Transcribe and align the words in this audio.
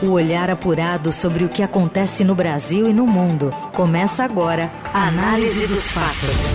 O 0.00 0.10
olhar 0.10 0.48
apurado 0.48 1.12
sobre 1.12 1.44
o 1.44 1.48
que 1.48 1.60
acontece 1.60 2.22
no 2.22 2.32
Brasil 2.32 2.88
e 2.88 2.92
no 2.92 3.04
mundo. 3.04 3.50
Começa 3.74 4.22
agora 4.22 4.70
a 4.94 5.08
Análise 5.08 5.66
dos 5.66 5.90
Fatos. 5.90 6.54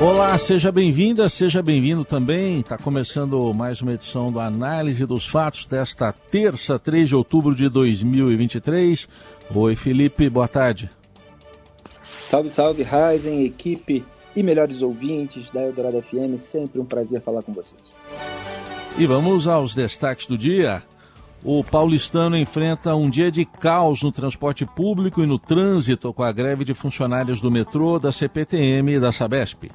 Olá, 0.00 0.36
seja 0.38 0.72
bem-vinda, 0.72 1.28
seja 1.28 1.62
bem-vindo 1.62 2.04
também. 2.04 2.58
Está 2.58 2.76
começando 2.76 3.54
mais 3.54 3.80
uma 3.80 3.92
edição 3.92 4.32
do 4.32 4.40
Análise 4.40 5.06
dos 5.06 5.24
Fatos 5.24 5.66
desta 5.66 6.12
terça, 6.12 6.80
3 6.80 7.10
de 7.10 7.14
outubro 7.14 7.54
de 7.54 7.68
2023. 7.68 9.08
Oi, 9.54 9.76
Felipe, 9.76 10.28
boa 10.28 10.48
tarde. 10.48 10.90
Salve, 12.02 12.48
salve, 12.48 12.82
Ryzen, 12.82 13.44
equipe 13.44 14.04
e 14.34 14.42
melhores 14.42 14.82
ouvintes 14.82 15.48
da 15.52 15.62
Eldorado 15.62 16.02
FM. 16.02 16.36
Sempre 16.38 16.80
um 16.80 16.84
prazer 16.84 17.20
falar 17.20 17.44
com 17.44 17.52
vocês. 17.52 17.80
E 18.98 19.06
vamos 19.06 19.48
aos 19.48 19.74
destaques 19.74 20.26
do 20.26 20.36
dia. 20.36 20.82
O 21.42 21.64
paulistano 21.64 22.36
enfrenta 22.36 22.94
um 22.94 23.08
dia 23.08 23.32
de 23.32 23.44
caos 23.44 24.02
no 24.02 24.12
transporte 24.12 24.66
público 24.66 25.22
e 25.22 25.26
no 25.26 25.38
trânsito 25.38 26.12
com 26.12 26.22
a 26.22 26.30
greve 26.30 26.64
de 26.64 26.74
funcionários 26.74 27.40
do 27.40 27.50
metrô, 27.50 27.98
da 27.98 28.12
CPTM 28.12 28.92
e 28.92 29.00
da 29.00 29.10
Sabesp. 29.10 29.70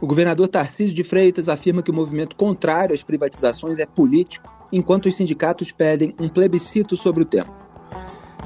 O 0.00 0.06
governador 0.06 0.48
Tarcísio 0.48 0.94
de 0.94 1.04
Freitas 1.04 1.48
afirma 1.48 1.82
que 1.82 1.90
o 1.90 1.94
movimento 1.94 2.36
contrário 2.36 2.94
às 2.94 3.02
privatizações 3.02 3.78
é 3.78 3.86
político, 3.86 4.50
enquanto 4.72 5.06
os 5.06 5.16
sindicatos 5.16 5.72
pedem 5.72 6.14
um 6.18 6.28
plebiscito 6.28 6.96
sobre 6.96 7.22
o 7.22 7.26
tema. 7.26 7.63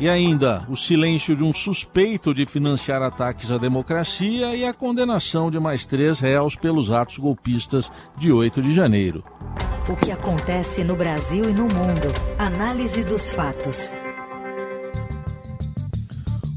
E 0.01 0.09
ainda 0.09 0.65
o 0.69 0.77
silêncio 0.77 1.35
de 1.35 1.43
um 1.43 1.53
suspeito 1.53 2.33
de 2.33 2.47
financiar 2.47 3.03
ataques 3.03 3.51
à 3.51 3.59
democracia 3.59 4.55
e 4.55 4.65
a 4.65 4.73
condenação 4.73 5.51
de 5.51 5.59
mais 5.59 5.85
três 5.85 6.21
réus 6.21 6.55
pelos 6.55 6.93
atos 6.93 7.19
golpistas 7.19 7.91
de 8.17 8.31
8 8.31 8.63
de 8.63 8.73
janeiro. 8.73 9.25
O 9.89 9.97
que 9.97 10.13
acontece 10.13 10.85
no 10.85 10.95
Brasil 10.95 11.51
e 11.51 11.53
no 11.53 11.65
mundo. 11.65 12.13
Análise 12.39 13.03
dos 13.03 13.29
fatos. 13.31 13.93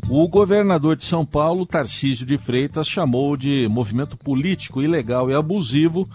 O 0.07 0.27
governador 0.27 0.95
de 0.95 1.05
São 1.05 1.25
Paulo, 1.25 1.66
Tarcísio 1.66 2.25
de 2.25 2.38
Freitas, 2.38 2.88
chamou 2.88 3.35
de 3.35 3.67
movimento 3.67 4.17
político 4.17 4.83
ilegal 4.83 5.31
e 5.31 5.33
abusivo 5.33 6.07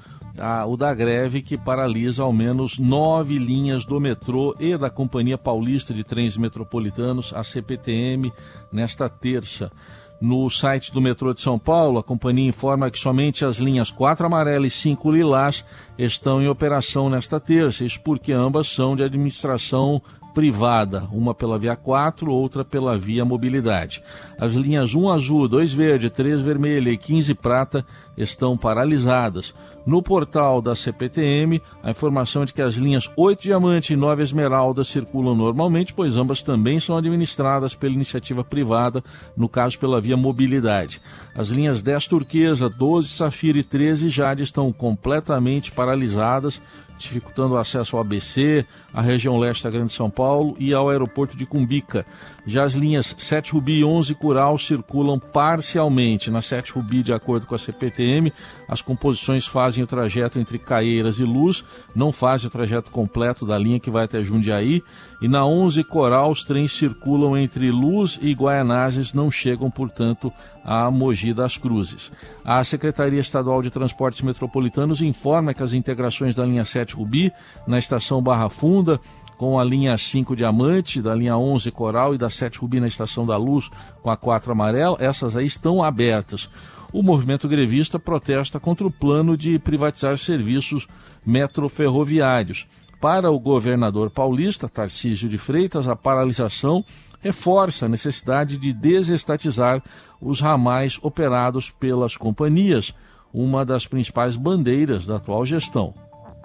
o 0.67 0.77
da 0.77 0.95
greve 0.95 1.43
que 1.43 1.57
paralisa 1.57 2.23
ao 2.23 2.33
menos 2.33 2.79
nove 2.79 3.39
linhas 3.39 3.85
do 3.85 4.01
metrô 4.01 4.55
e 4.59 4.77
da 4.77 4.91
Companhia 4.91 5.39
Paulista 5.39 5.95
de 5.95 6.05
Trens 6.05 6.37
Metropolitanos, 6.37 7.33
a 7.35 7.43
CPTM, 7.43 8.33
nesta 8.73 9.09
terça. 9.09 9.71
No 10.19 10.49
site 10.49 10.93
do 10.93 11.01
metrô 11.01 11.35
de 11.35 11.43
São 11.43 11.59
Paulo, 11.59 11.99
a 11.99 12.03
companhia 12.03 12.49
informa 12.49 12.91
que 12.91 12.99
somente 12.99 13.45
as 13.45 13.59
linhas 13.59 13.91
4 13.91 14.25
amarela 14.25 14.67
e 14.67 14.71
5 14.71 15.13
lilás 15.13 15.63
estão 15.99 16.41
em 16.41 16.49
operação 16.49 17.11
nesta 17.11 17.39
terça, 17.39 17.85
isso 17.85 18.01
porque 18.01 18.33
ambas 18.33 18.67
são 18.69 18.97
de 18.97 19.03
administração 19.03 20.01
privada, 20.37 21.09
uma 21.11 21.35
pela 21.35 21.59
via 21.59 21.75
4, 21.75 22.31
outra 22.31 22.63
pela 22.63 22.99
via 22.99 23.25
mobilidade. 23.25 24.03
As 24.39 24.53
linhas 24.53 24.95
1 24.95 25.09
azul, 25.09 25.49
2 25.49 25.73
verde, 25.73 26.11
3 26.11 26.43
vermelha 26.43 26.91
e 26.91 26.99
15 26.99 27.33
prata 27.33 27.83
estão 28.19 28.55
paralisadas. 28.55 29.55
No 29.87 30.03
portal 30.03 30.61
da 30.61 30.75
CPTM, 30.75 31.63
a 31.83 31.91
informação 31.91 32.43
é 32.43 32.45
de 32.45 32.53
que 32.53 32.61
as 32.61 32.75
linhas 32.75 33.11
8 33.17 33.45
diamante 33.45 33.95
e 33.95 33.97
9 33.97 34.23
esmeralda 34.23 34.85
circulam 34.85 35.35
normalmente, 35.35 35.95
pois 35.95 36.17
ambas 36.17 36.43
também 36.43 36.79
são 36.81 36.99
administradas 36.99 37.75
pela 37.75 37.95
iniciativa 37.95 38.45
privada, 38.45 39.03
no 39.35 39.49
caso 39.49 39.79
pela 39.79 40.03
via 40.03 40.19
mobilidade. 40.19 41.01
As 41.35 41.49
linhas 41.49 41.83
10 41.83 42.09
turquesa, 42.09 42.69
12 42.69 43.09
safira 43.09 43.57
e 43.57 43.63
13 43.63 44.11
jade 44.11 44.43
estão 44.43 44.71
completamente 44.71 45.73
paralisadas 45.73 46.61
dificultando 46.99 47.55
o 47.55 47.59
acesso 47.59 47.97
ao 47.97 48.03
ABC, 48.03 48.65
à 48.93 49.01
região 49.01 49.39
leste 49.39 49.65
da 49.65 49.71
Grande 49.71 49.93
São 49.93 50.11
Paulo 50.11 50.57
e 50.59 50.73
ao 50.73 50.89
aeroporto 50.89 51.37
de 51.37 51.45
Cumbica. 51.45 52.07
Já 52.47 52.65
as 52.65 52.75
linhas 52.75 53.15
7 53.19 53.53
Rubi 53.53 53.79
e 53.81 53.85
11 53.85 54.15
Cural 54.15 54.59
circulam 54.59 55.19
parcialmente. 55.19 56.31
Na 56.31 56.41
7 56.41 56.73
Rubi, 56.73 57.03
de 57.03 57.13
acordo 57.13 57.47
com 57.47 57.55
a 57.55 57.59
CPTM, 57.59 58.33
as 58.69 58.81
composições 58.81 59.47
fazem 59.47 59.83
o 59.83 59.87
trajeto 59.87 60.39
entre 60.39 60.59
Caieiras 60.59 61.19
e 61.19 61.25
Luz, 61.25 61.65
não 61.95 62.13
fazem 62.13 62.49
o 62.49 62.51
trajeto 62.51 62.91
completo 62.91 63.45
da 63.45 63.59
linha 63.59 63.81
que 63.81 63.91
vai 63.91 64.05
até 64.05 64.23
Jundiaí. 64.23 64.83
E 65.21 65.29
na 65.29 65.47
11 65.47 65.83
Coral, 65.85 66.31
os 66.31 66.45
trens 66.45 66.73
circulam 66.73 67.37
entre 67.37 67.71
Luz 67.71 68.19
e 68.21 68.33
Guaianazes, 68.33 69.15
não 69.15 69.31
chegam, 69.31 69.71
portanto, 69.71 70.33
a 70.63 70.91
Mogi 70.91 71.33
das 71.33 71.57
Cruzes. 71.57 72.13
A 72.45 72.63
Secretaria 72.65 73.21
Estadual 73.21 73.63
de 73.63 73.71
Transportes 73.71 74.21
Metropolitanos 74.21 75.01
informa 75.01 75.55
que 75.55 75.63
as 75.63 75.73
integrações 75.73 76.35
da 76.35 76.45
linha 76.45 76.65
7 76.65 76.95
Rubi 76.95 77.33
na 77.67 77.79
estação 77.79 78.21
Barra 78.21 78.51
Funda 78.51 79.01
com 79.37 79.59
a 79.59 79.65
linha 79.65 79.97
5 79.97 80.35
Diamante, 80.35 81.03
da 81.03 81.15
linha 81.15 81.37
11 81.37 81.71
Coral 81.71 82.15
e 82.15 82.19
da 82.19 82.31
7 82.31 82.59
Rubi 82.59 82.81
na 82.81 82.87
Estação 82.87 83.27
da 83.27 83.37
Luz 83.37 83.71
com 84.03 84.11
a 84.11 84.17
4 84.17 84.53
Amarela, 84.53 84.97
essas 84.99 85.37
aí 85.37 85.47
estão 85.47 85.83
abertas. 85.83 86.49
O 86.93 87.03
movimento 87.03 87.49
grevista 87.49 87.99
protesta 87.99 88.59
contra 88.59 88.87
o 88.87 88.91
plano 88.91 89.37
de 89.37 89.59
privatizar 89.59 90.17
serviços 90.17 90.87
metroferroviários. 91.27 92.67
Para 93.01 93.31
o 93.31 93.39
governador 93.39 94.11
paulista, 94.11 94.69
Tarcísio 94.69 95.29
de 95.29 95.37
Freitas, 95.37 95.87
a 95.87 95.95
paralisação 95.95 96.85
reforça 97.21 97.87
a 97.87 97.89
necessidade 97.89 98.57
de 98.57 98.73
desestatizar 98.73 99.83
os 100.21 100.41
ramais 100.41 100.99
operados 101.03 101.71
pelas 101.71 102.17
companhias, 102.17 102.95
uma 103.33 103.65
das 103.65 103.87
principais 103.87 104.35
bandeiras 104.37 105.07
da 105.07 105.17
atual 105.17 105.45
gestão. 105.45 105.93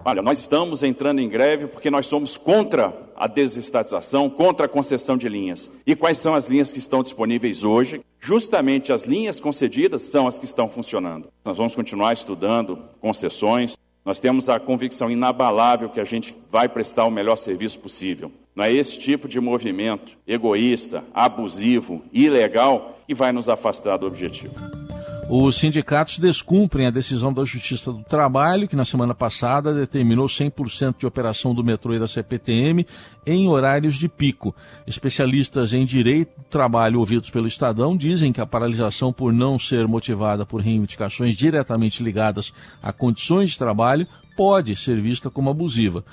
Olha, 0.04 0.22
nós 0.22 0.40
estamos 0.40 0.82
entrando 0.82 1.20
em 1.20 1.30
greve 1.30 1.68
porque 1.68 1.92
nós 1.92 2.08
somos 2.08 2.36
contra 2.36 2.92
a 3.16 3.28
desestatização, 3.28 4.30
contra 4.30 4.66
a 4.66 4.70
concessão 4.70 5.16
de 5.16 5.30
linhas. 5.30 5.70
E 5.86 5.96
quais 5.96 6.18
são 6.18 6.34
as 6.34 6.50
linhas 6.50 6.74
que 6.74 6.80
estão 6.80 7.04
disponíveis 7.04 7.64
hoje? 7.64 8.02
Justamente 8.20 8.92
as 8.92 9.04
linhas 9.04 9.40
concedidas 9.40 10.02
são 10.04 10.28
as 10.28 10.40
que 10.40 10.46
estão 10.46 10.68
funcionando. 10.68 11.28
Nós 11.46 11.56
vamos 11.56 11.76
continuar 11.76 12.14
estudando 12.14 12.80
concessões. 13.00 13.78
Nós 14.04 14.20
temos 14.20 14.50
a 14.50 14.60
convicção 14.60 15.12
inabalável 15.12 15.90
que 15.90 16.00
a 16.00 16.04
gente 16.04 16.36
vai 16.50 16.68
prestar 16.68 17.06
o 17.06 17.12
melhor 17.12 17.36
serviço 17.36 17.80
possível. 17.80 18.32
Não 18.56 18.66
é 18.66 18.74
esse 18.74 18.98
tipo 18.98 19.28
de 19.28 19.40
movimento 19.40 20.18
egoísta, 20.28 21.04
abusivo, 21.14 22.02
ilegal 22.12 22.98
que 23.08 23.14
vai 23.14 23.32
nos 23.32 23.48
afastar 23.48 23.98
do 23.98 24.08
objetivo. 24.08 24.91
Os 25.34 25.56
sindicatos 25.56 26.20
descumprem 26.20 26.88
a 26.88 26.92
decisão 26.92 27.32
da 27.32 27.46
Justiça 27.46 27.94
do 27.94 28.04
Trabalho, 28.04 28.68
que 28.68 28.76
na 28.76 28.84
semana 28.84 29.16
passada 29.16 29.74
determinou 29.74 30.26
100% 30.26 30.98
de 30.98 31.08
operação 31.08 31.56
do 31.56 31.64
metrô 31.64 31.94
e 31.94 32.00
da 32.00 32.06
CPTM 32.06 32.86
em 33.26 33.48
horários 33.48 33.96
de 33.96 34.10
pico. 34.10 34.54
Especialistas 34.86 35.72
em 35.72 35.86
direito 35.86 36.38
do 36.38 36.44
trabalho 36.50 37.00
ouvidos 37.00 37.30
pelo 37.30 37.48
Estadão 37.48 37.96
dizem 37.96 38.34
que 38.34 38.42
a 38.42 38.46
paralisação, 38.46 39.14
por 39.14 39.32
não 39.32 39.58
ser 39.58 39.88
motivada 39.88 40.46
por 40.46 40.60
reivindicações 40.60 41.38
diretamente 41.38 42.04
ligadas 42.04 42.54
a 42.84 42.92
condições 42.92 43.52
de 43.52 43.58
trabalho, 43.58 44.06
pode 44.36 44.76
ser 44.76 45.00
vista 45.00 45.30
como 45.30 45.50
abusiva. 45.50 46.04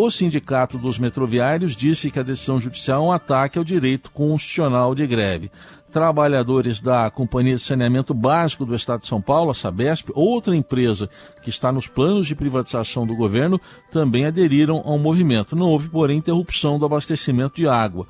O 0.00 0.12
Sindicato 0.12 0.78
dos 0.78 0.96
Metroviários 0.96 1.74
disse 1.74 2.08
que 2.08 2.20
a 2.20 2.22
decisão 2.22 2.60
judicial 2.60 3.02
é 3.02 3.06
um 3.08 3.10
ataque 3.10 3.58
ao 3.58 3.64
direito 3.64 4.12
constitucional 4.12 4.94
de 4.94 5.04
greve. 5.04 5.50
Trabalhadores 5.90 6.80
da 6.80 7.10
Companhia 7.10 7.56
de 7.56 7.62
Saneamento 7.62 8.12
Básico 8.12 8.66
do 8.66 8.74
Estado 8.74 9.00
de 9.00 9.06
São 9.06 9.22
Paulo, 9.22 9.50
a 9.50 9.54
Sabesp, 9.54 10.10
outra 10.14 10.54
empresa 10.54 11.08
que 11.42 11.48
está 11.48 11.72
nos 11.72 11.86
planos 11.86 12.26
de 12.26 12.34
privatização 12.34 13.06
do 13.06 13.16
governo, 13.16 13.60
também 13.90 14.26
aderiram 14.26 14.82
ao 14.84 14.98
movimento. 14.98 15.56
Não 15.56 15.66
houve, 15.66 15.88
porém, 15.88 16.18
interrupção 16.18 16.78
do 16.78 16.84
abastecimento 16.84 17.56
de 17.56 17.66
água. 17.66 18.06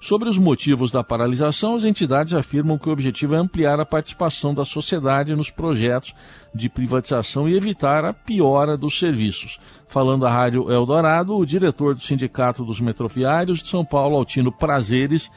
Sobre 0.00 0.28
os 0.28 0.38
motivos 0.38 0.92
da 0.92 1.02
paralisação, 1.02 1.74
as 1.74 1.82
entidades 1.82 2.32
afirmam 2.32 2.78
que 2.78 2.88
o 2.88 2.92
objetivo 2.92 3.34
é 3.34 3.38
ampliar 3.38 3.80
a 3.80 3.84
participação 3.84 4.54
da 4.54 4.64
sociedade 4.64 5.34
nos 5.34 5.50
projetos 5.50 6.14
de 6.54 6.68
privatização 6.68 7.48
e 7.48 7.56
evitar 7.56 8.04
a 8.04 8.12
piora 8.12 8.76
dos 8.76 8.98
serviços. 8.98 9.58
Falando 9.88 10.24
à 10.26 10.30
Rádio 10.30 10.70
Eldorado, 10.70 11.36
o 11.36 11.46
diretor 11.46 11.94
do 11.94 12.02
Sindicato 12.02 12.64
dos 12.64 12.80
Metroviários 12.80 13.60
de 13.60 13.68
São 13.68 13.84
Paulo, 13.84 14.16
Altino 14.16 14.52
Prazeres, 14.52 15.30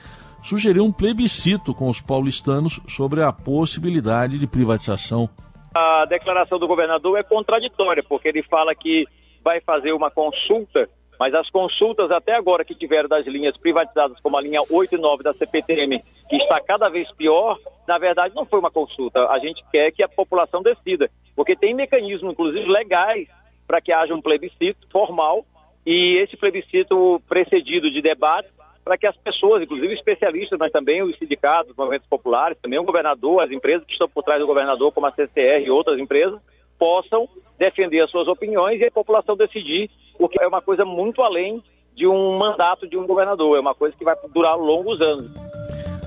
sugeriu 0.44 0.84
um 0.84 0.92
plebiscito 0.92 1.74
com 1.74 1.90
os 1.90 2.02
paulistanos 2.02 2.80
sobre 2.88 3.24
a 3.24 3.32
possibilidade 3.32 4.38
de 4.38 4.48
privatização. 4.48 5.30
A 5.74 6.06
declaração 6.06 6.58
do 6.58 6.68
governador 6.68 7.18
é 7.18 7.24
contraditória, 7.24 8.04
porque 8.04 8.28
ele 8.28 8.44
fala 8.44 8.74
que 8.74 9.06
vai 9.44 9.62
fazer 9.62 9.94
uma 9.94 10.10
consulta 10.10 10.90
mas 11.20 11.34
as 11.34 11.50
consultas 11.50 12.10
até 12.12 12.34
agora 12.34 12.64
que 12.64 12.74
tiveram 12.74 13.10
das 13.10 13.28
linhas 13.28 13.58
privatizadas, 13.58 14.18
como 14.22 14.38
a 14.38 14.42
linha 14.42 14.62
8 14.70 14.96
e 14.96 14.98
9 14.98 15.22
da 15.22 15.34
CPTM, 15.34 16.02
que 16.30 16.38
está 16.38 16.62
cada 16.62 16.88
vez 16.88 17.12
pior, 17.12 17.60
na 17.86 17.98
verdade 17.98 18.34
não 18.34 18.46
foi 18.46 18.60
uma 18.60 18.72
consulta. 18.72 19.28
A 19.28 19.38
gente 19.38 19.62
quer 19.70 19.92
que 19.92 20.02
a 20.02 20.08
população 20.08 20.64
decida, 20.64 21.12
porque 21.36 21.58
tem 21.58 21.74
mecanismos, 21.74 22.32
inclusive 22.32 22.66
legais, 22.72 23.28
para 23.68 23.82
que 23.82 23.92
haja 23.92 24.16
um 24.16 24.22
plebiscito 24.22 24.88
formal 24.90 25.46
e 25.86 26.18
esse 26.24 26.38
plebiscito 26.38 27.22
precedido 27.28 27.92
de 27.92 28.02
debate 28.02 28.48
para 28.90 28.98
que 28.98 29.06
as 29.06 29.16
pessoas, 29.18 29.62
inclusive 29.62 29.94
especialistas, 29.94 30.58
mas 30.58 30.72
também 30.72 31.04
os 31.04 31.16
sindicatos, 31.16 31.70
os 31.70 31.78
movimentos 31.78 32.08
populares, 32.08 32.58
também 32.60 32.80
o 32.80 32.84
governador, 32.84 33.44
as 33.44 33.52
empresas 33.52 33.86
que 33.86 33.92
estão 33.92 34.10
por 34.10 34.24
trás 34.24 34.40
do 34.40 34.48
governador, 34.48 34.92
como 34.92 35.06
a 35.06 35.12
CCR 35.12 35.62
e 35.64 35.70
outras 35.70 36.00
empresas, 36.00 36.40
possam 36.76 37.30
defender 37.56 38.02
as 38.02 38.10
suas 38.10 38.28
opiniões 38.28 38.82
e 38.82 38.86
a 38.86 38.92
população 38.92 39.38
decidir, 39.38 39.92
porque 40.18 40.42
é 40.42 40.48
uma 40.48 40.60
coisa 40.60 40.86
muito 40.86 41.22
além 41.22 41.64
de 41.94 42.08
um 42.08 42.36
mandato 42.36 42.88
de 42.88 42.98
um 42.98 43.06
governador. 43.06 43.58
É 43.58 43.60
uma 43.60 43.76
coisa 43.76 43.96
que 43.96 44.04
vai 44.04 44.16
durar 44.34 44.58
longos 44.58 45.00
anos. 45.00 45.30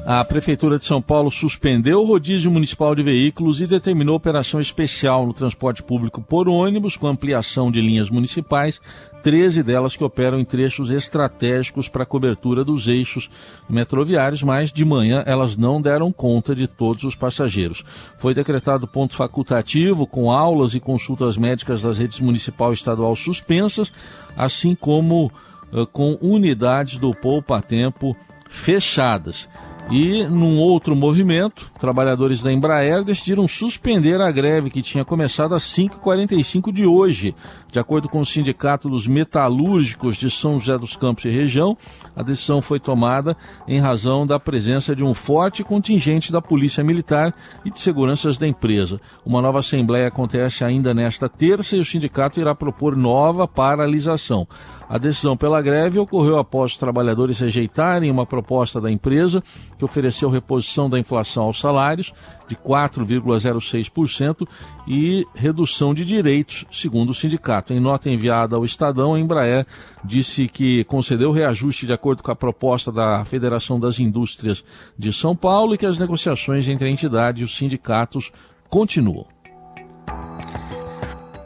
A 0.05 0.25
Prefeitura 0.25 0.81
de 0.81 0.85
São 0.85 1.01
Paulo 1.01 1.31
suspendeu 1.31 2.01
o 2.01 2.05
rodízio 2.05 2.51
municipal 2.51 2.93
de 2.93 3.05
veículos 3.05 3.61
e 3.61 3.69
determinou 3.69 4.17
operação 4.17 4.61
especial 4.61 5.25
no 5.25 5.33
transporte 5.33 5.81
público 5.81 6.21
por 6.21 6.49
ônibus, 6.49 6.97
com 6.97 7.07
ampliação 7.07 7.71
de 7.71 7.81
linhas 7.81 8.11
municipais, 8.11 8.81
13 9.23 9.63
delas 9.63 9.97
que 9.97 10.03
operam 10.03 10.41
em 10.41 10.45
trechos 10.45 10.91
estratégicos 10.91 11.89
para 11.89 12.03
a 12.03 12.07
cobertura 12.07 12.65
dos 12.65 12.89
eixos 12.89 13.31
metroviários, 13.71 14.43
mas 14.43 14.73
de 14.73 14.85
manhã 14.85 15.23
elas 15.25 15.57
não 15.57 15.81
deram 15.81 16.11
conta 16.11 16.53
de 16.53 16.67
todos 16.67 17.05
os 17.05 17.15
passageiros. 17.15 17.85
Foi 18.19 18.35
decretado 18.35 18.89
ponto 18.89 19.15
facultativo, 19.15 20.05
com 20.05 20.33
aulas 20.33 20.75
e 20.75 20.81
consultas 20.81 21.37
médicas 21.37 21.81
das 21.81 21.97
redes 21.97 22.19
municipal 22.19 22.73
e 22.73 22.75
estadual 22.75 23.15
suspensas, 23.15 23.93
assim 24.37 24.75
como 24.75 25.31
uh, 25.73 25.87
com 25.87 26.19
unidades 26.21 26.99
do 26.99 27.13
Poupa 27.13 27.63
Tempo 27.63 28.17
fechadas. 28.51 29.49
E 29.91 30.25
num 30.25 30.59
outro 30.59 30.97
movimento, 30.97 31.71
trabalhadores 31.79 32.43
da 32.43 32.53
Embraer 32.53 33.05
decidiram 33.05 33.47
suspender 33.47 34.21
a 34.21 34.31
greve 34.31 34.71
que 34.71 34.81
tinha 34.81 35.05
começado 35.05 35.55
às 35.55 35.65
5h45 35.65 36.73
de 36.73 36.87
hoje. 36.87 37.35
De 37.73 37.79
acordo 37.79 38.07
com 38.07 38.21
o 38.21 38.27
Sindicato 38.27 38.87
dos 38.87 39.07
Metalúrgicos 39.07 40.19
de 40.19 40.31
São 40.31 40.61
José 40.61 40.77
dos 40.77 40.95
Campos 40.95 41.25
e 41.25 41.31
região, 41.31 41.75
a 42.15 42.23
decisão 42.23 42.61
foi 42.61 42.79
tomada 42.79 43.35
em 43.67 43.81
razão 43.81 44.27
da 44.27 44.39
presença 44.39 44.95
de 44.95 45.03
um 45.03 45.15
forte 45.15 45.65
contingente 45.65 46.31
da 46.31 46.43
Polícia 46.43 46.85
Militar 46.85 47.35
e 47.65 47.71
de 47.71 47.81
seguranças 47.81 48.37
da 48.37 48.47
empresa. 48.47 49.01
Uma 49.25 49.41
nova 49.41 49.61
assembleia 49.61 50.09
acontece 50.09 50.63
ainda 50.63 50.93
nesta 50.93 51.31
terça 51.31 51.75
e 51.75 51.81
o 51.81 51.85
sindicato 51.85 52.39
irá 52.39 52.55
propor 52.55 52.95
nova 52.95 53.49
paralisação. 53.49 54.47
A 54.87 54.99
decisão 54.99 55.35
pela 55.35 55.63
greve 55.63 55.99
ocorreu 55.99 56.37
após 56.37 56.73
os 56.73 56.77
trabalhadores 56.77 57.39
rejeitarem 57.39 58.11
uma 58.11 58.27
proposta 58.27 58.79
da 58.79 58.91
empresa 58.91 59.43
que 59.79 59.85
ofereceu 59.87 60.29
reposição 60.29 60.91
da 60.91 60.99
inflação 60.99 61.45
aos 61.45 61.59
salários 61.59 62.13
de 62.53 62.57
4,06% 62.57 64.47
e 64.87 65.27
redução 65.35 65.95
de 65.95 66.05
direitos, 66.05 66.67
segundo 66.71 67.11
o 67.11 67.15
sindicato. 67.15 67.73
Em 67.73 67.81
nota 67.81 68.11
enviada 68.11 68.57
ao 68.57 68.65
Estadão, 68.65 69.15
a 69.15 69.21
Embraer 69.21 69.67
disse 70.05 70.49
que 70.49 70.85
concedeu 70.85 71.33
reajuste 71.33 71.87
de 71.87 71.93
acordo 71.93 72.23
com 72.23 72.31
a 72.31 72.37
proposta 72.37 72.93
da 72.93 73.25
Federação 73.25 73.81
das 73.81 73.99
Indústrias 73.99 74.63
de 74.99 75.13
São 75.13 75.35
Paulo 75.35 75.75
e 75.75 75.79
que 75.79 75.87
as 75.87 75.99
negociações 75.99 76.69
entre 76.69 76.87
a 76.87 76.91
entidade 76.91 77.41
e 77.41 77.45
os 77.45 77.57
sindicatos 77.57 78.31
continuam. 78.69 79.27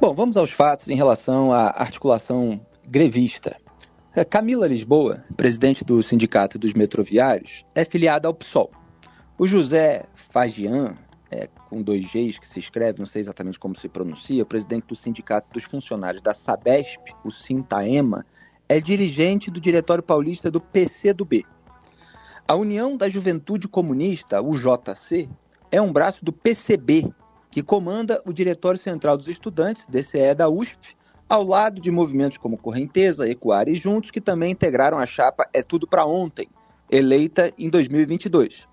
Bom, 0.01 0.13
vamos 0.13 0.37
aos 0.37 0.51
fatos 0.51 0.89
em 0.89 0.97
relação 0.97 1.53
à 1.53 1.69
articulação 1.69 2.61
grevista. 2.87 3.57
Camila 4.25 4.67
Lisboa, 4.67 5.23
presidente 5.37 5.85
do 5.85 6.03
Sindicato 6.03 6.59
dos 6.59 6.73
Metroviários, 6.73 7.65
é 7.75 7.85
filiada 7.85 8.27
ao 8.27 8.35
PSOL. 8.35 8.71
O 9.39 9.47
José 9.47 10.07
Fagian, 10.37 10.95
é, 11.31 11.49
com 11.71 11.81
dois 11.81 12.05
Gs 12.05 12.39
que 12.39 12.47
se 12.47 12.59
escreve, 12.59 12.99
não 12.99 13.07
sei 13.07 13.21
exatamente 13.21 13.59
como 13.59 13.75
se 13.75 13.89
pronuncia, 13.89 14.45
presidente 14.45 14.85
do 14.87 14.95
Sindicato 14.95 15.49
dos 15.51 15.65
Funcionários 15.65 16.21
da 16.21 16.35
Sabesp, 16.35 17.01
o 17.25 17.31
Sintaema, 17.31 18.23
é 18.69 18.79
dirigente 18.79 19.51
do 19.51 19.59
Diretório 19.59 20.03
Paulista 20.03 20.51
do 20.51 20.61
PCdoB. 20.61 21.47
A 22.47 22.55
União 22.55 22.99
da 22.99 23.09
Juventude 23.09 23.67
Comunista, 23.67 24.43
o 24.43 24.55
JC, 24.59 25.31
é 25.73 25.81
um 25.81 25.91
braço 25.91 26.23
do 26.23 26.35
PCB, 26.35 27.11
que 27.51 27.63
comanda 27.63 28.21
o 28.27 28.31
Diretório 28.31 28.79
Central 28.79 29.17
dos 29.17 29.29
Estudantes, 29.29 29.87
DCE 29.89 30.35
da 30.35 30.51
USP, 30.51 30.95
ao 31.27 31.43
lado 31.45 31.81
de 31.81 31.91
movimentos 31.91 32.37
como 32.37 32.59
Correnteza, 32.59 33.27
Ecoar 33.27 33.71
e 33.71 33.75
Juntos, 33.75 34.11
que 34.11 34.21
também 34.21 34.53
integraram 34.53 34.99
a 34.99 35.07
chapa 35.07 35.49
É 35.55 35.63
Tudo 35.63 35.87
para 35.87 36.05
Ontem, 36.05 36.47
eleita 36.91 37.51
em 37.57 37.71
2022. 37.71 38.69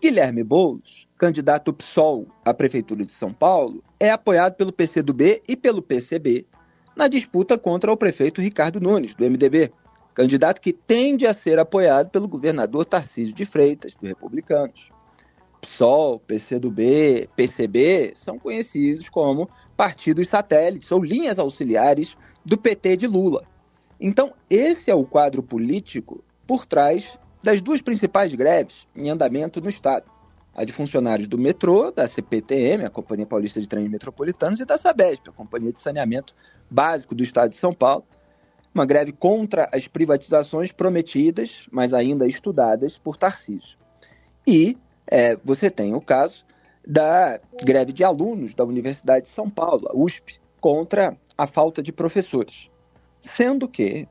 Guilherme 0.00 0.42
Boulos, 0.42 1.08
candidato 1.16 1.72
PSOL 1.72 2.26
à 2.44 2.52
Prefeitura 2.52 3.04
de 3.04 3.12
São 3.12 3.32
Paulo, 3.32 3.82
é 3.98 4.10
apoiado 4.10 4.54
pelo 4.54 4.72
PCdoB 4.72 5.42
e 5.48 5.56
pelo 5.56 5.80
PCB 5.80 6.46
na 6.94 7.08
disputa 7.08 7.58
contra 7.58 7.90
o 7.90 7.96
prefeito 7.96 8.40
Ricardo 8.40 8.80
Nunes, 8.80 9.14
do 9.14 9.24
MDB, 9.24 9.72
candidato 10.14 10.60
que 10.60 10.72
tende 10.72 11.26
a 11.26 11.32
ser 11.32 11.58
apoiado 11.58 12.10
pelo 12.10 12.28
governador 12.28 12.84
Tarcísio 12.84 13.34
de 13.34 13.44
Freitas, 13.44 13.96
do 13.96 14.06
Republicanos. 14.06 14.90
PSOL, 15.60 16.20
PCdoB, 16.20 17.28
PCB 17.34 18.12
são 18.14 18.38
conhecidos 18.38 19.08
como 19.08 19.48
partidos 19.76 20.28
satélites 20.28 20.92
ou 20.92 21.02
linhas 21.02 21.38
auxiliares 21.38 22.16
do 22.44 22.56
PT 22.56 22.98
de 22.98 23.06
Lula. 23.06 23.44
Então, 23.98 24.34
esse 24.50 24.90
é 24.90 24.94
o 24.94 25.04
quadro 25.04 25.42
político 25.42 26.22
por 26.46 26.66
trás 26.66 27.18
das 27.44 27.60
duas 27.60 27.82
principais 27.82 28.34
greves 28.34 28.88
em 28.96 29.10
andamento 29.10 29.60
no 29.60 29.68
Estado. 29.68 30.10
A 30.54 30.64
de 30.64 30.72
funcionários 30.72 31.28
do 31.28 31.36
metrô, 31.36 31.90
da 31.90 32.06
CPTM, 32.06 32.84
a 32.84 32.90
Companhia 32.90 33.26
Paulista 33.26 33.60
de 33.60 33.68
Trens 33.68 33.90
Metropolitanos, 33.90 34.60
e 34.60 34.64
da 34.64 34.78
Sabesp, 34.78 35.28
a 35.28 35.32
Companhia 35.32 35.72
de 35.72 35.80
Saneamento 35.80 36.34
Básico 36.70 37.14
do 37.14 37.22
Estado 37.22 37.50
de 37.50 37.56
São 37.56 37.74
Paulo. 37.74 38.04
Uma 38.74 38.86
greve 38.86 39.12
contra 39.12 39.68
as 39.72 39.86
privatizações 39.86 40.72
prometidas, 40.72 41.66
mas 41.70 41.92
ainda 41.92 42.26
estudadas 42.26 42.96
por 42.96 43.16
Tarcísio. 43.16 43.76
E 44.46 44.78
é, 45.06 45.36
você 45.44 45.70
tem 45.70 45.94
o 45.94 46.00
caso 46.00 46.44
da 46.86 47.40
greve 47.62 47.92
de 47.92 48.04
alunos 48.04 48.54
da 48.54 48.64
Universidade 48.64 49.26
de 49.26 49.32
São 49.32 49.50
Paulo, 49.50 49.88
a 49.90 49.96
USP, 49.96 50.40
contra 50.60 51.16
a 51.36 51.46
falta 51.46 51.82
de 51.82 51.92
professores. 51.92 52.70
Sendo 53.20 53.68
que 53.68 54.08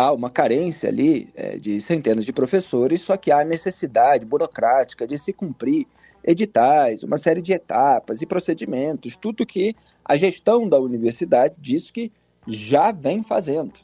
há 0.00 0.12
uma 0.12 0.30
carência 0.30 0.88
ali 0.88 1.28
é, 1.34 1.58
de 1.58 1.78
centenas 1.80 2.24
de 2.24 2.32
professores, 2.32 3.02
só 3.02 3.18
que 3.18 3.30
há 3.30 3.44
necessidade 3.44 4.24
burocrática 4.24 5.06
de 5.06 5.18
se 5.18 5.30
cumprir 5.30 5.86
editais, 6.24 7.02
uma 7.02 7.18
série 7.18 7.42
de 7.42 7.52
etapas 7.52 8.22
e 8.22 8.26
procedimentos, 8.26 9.14
tudo 9.16 9.44
que 9.44 9.76
a 10.02 10.16
gestão 10.16 10.66
da 10.66 10.78
universidade 10.78 11.54
diz 11.58 11.90
que 11.90 12.10
já 12.48 12.92
vem 12.92 13.22
fazendo 13.22 13.74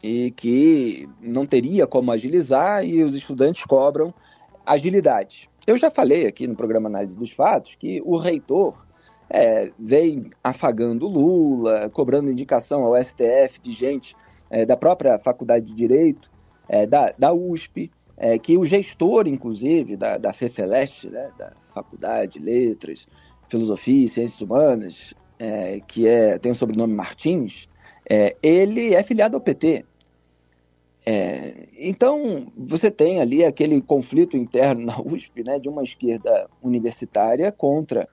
e 0.00 0.30
que 0.36 1.08
não 1.20 1.44
teria 1.44 1.88
como 1.88 2.12
agilizar 2.12 2.84
e 2.84 3.02
os 3.02 3.14
estudantes 3.16 3.64
cobram 3.64 4.14
agilidade. 4.64 5.50
Eu 5.66 5.76
já 5.76 5.90
falei 5.90 6.26
aqui 6.26 6.46
no 6.46 6.54
programa 6.54 6.88
Análise 6.88 7.16
dos 7.16 7.32
Fatos 7.32 7.74
que 7.74 8.00
o 8.04 8.16
reitor 8.16 8.86
é, 9.28 9.72
vem 9.76 10.30
afagando 10.42 11.08
Lula, 11.08 11.90
cobrando 11.90 12.30
indicação 12.30 12.84
ao 12.84 13.02
STF 13.02 13.60
de 13.60 13.72
gente 13.72 14.14
é, 14.54 14.64
da 14.64 14.76
própria 14.76 15.18
Faculdade 15.18 15.66
de 15.66 15.74
Direito, 15.74 16.30
é, 16.68 16.86
da, 16.86 17.12
da 17.18 17.32
USP, 17.32 17.90
é, 18.16 18.38
que 18.38 18.56
o 18.56 18.64
gestor, 18.64 19.26
inclusive, 19.26 19.96
da, 19.96 20.16
da 20.16 20.30
né, 20.30 21.30
da 21.36 21.52
Faculdade 21.74 22.38
de 22.38 22.44
Letras, 22.44 23.04
Filosofia 23.48 24.04
e 24.04 24.08
Ciências 24.08 24.40
Humanas, 24.40 25.12
é, 25.40 25.80
que 25.80 26.06
é, 26.06 26.38
tem 26.38 26.52
o 26.52 26.54
sobrenome 26.54 26.94
Martins, 26.94 27.68
é, 28.08 28.36
ele 28.40 28.94
é 28.94 29.02
filiado 29.02 29.36
ao 29.36 29.40
PT. 29.40 29.84
É, 31.04 31.66
então, 31.76 32.46
você 32.56 32.92
tem 32.92 33.20
ali 33.20 33.44
aquele 33.44 33.82
conflito 33.82 34.36
interno 34.36 34.86
na 34.86 35.00
USP, 35.00 35.42
né, 35.42 35.58
de 35.58 35.68
uma 35.68 35.82
esquerda 35.82 36.48
universitária 36.62 37.50
contra 37.50 38.08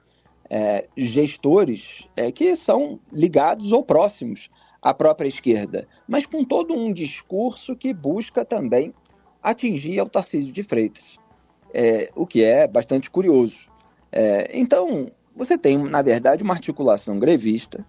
é, 0.49 0.87
gestores 0.97 2.07
é, 2.17 2.31
que 2.31 2.55
são 2.55 2.99
ligados 3.13 3.71
ou 3.71 3.83
próximos 3.83 4.49
à 4.81 4.93
própria 4.93 5.27
esquerda, 5.27 5.87
mas 6.07 6.25
com 6.25 6.43
todo 6.43 6.73
um 6.73 6.91
discurso 6.91 7.75
que 7.75 7.93
busca 7.93 8.43
também 8.43 8.93
atingir 9.41 10.01
o 10.01 10.09
Tarcísio 10.09 10.51
de 10.51 10.63
Freitas, 10.63 11.17
é, 11.73 12.09
o 12.15 12.25
que 12.25 12.43
é 12.43 12.67
bastante 12.67 13.09
curioso. 13.09 13.69
É, 14.11 14.49
então, 14.57 15.11
você 15.35 15.57
tem, 15.57 15.77
na 15.77 16.01
verdade, 16.01 16.43
uma 16.43 16.53
articulação 16.53 17.17
grevista 17.19 17.85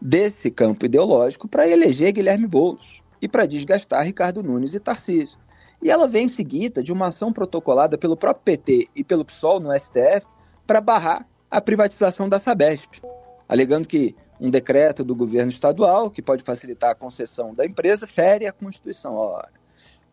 desse 0.00 0.50
campo 0.50 0.86
ideológico 0.86 1.48
para 1.48 1.68
eleger 1.68 2.12
Guilherme 2.12 2.46
Boulos 2.46 3.02
e 3.20 3.28
para 3.28 3.46
desgastar 3.46 4.04
Ricardo 4.04 4.42
Nunes 4.42 4.74
e 4.74 4.80
Tarcísio. 4.80 5.38
E 5.82 5.90
ela 5.90 6.06
vem 6.06 6.26
em 6.26 6.28
seguida 6.28 6.82
de 6.82 6.92
uma 6.92 7.08
ação 7.08 7.32
protocolada 7.32 7.98
pelo 7.98 8.16
próprio 8.16 8.44
PT 8.44 8.88
e 8.94 9.02
pelo 9.02 9.24
PSOL 9.24 9.60
no 9.60 9.76
STF 9.76 10.26
para 10.66 10.80
barrar 10.80 11.26
a 11.50 11.60
privatização 11.60 12.28
da 12.28 12.38
Sabesp, 12.38 13.00
alegando 13.48 13.88
que 13.88 14.14
um 14.40 14.48
decreto 14.48 15.04
do 15.04 15.14
governo 15.14 15.50
estadual, 15.50 16.10
que 16.10 16.22
pode 16.22 16.42
facilitar 16.42 16.90
a 16.90 16.94
concessão 16.94 17.54
da 17.54 17.66
empresa, 17.66 18.06
fere 18.06 18.46
a 18.46 18.52
Constituição. 18.52 19.14
Ora, 19.14 19.50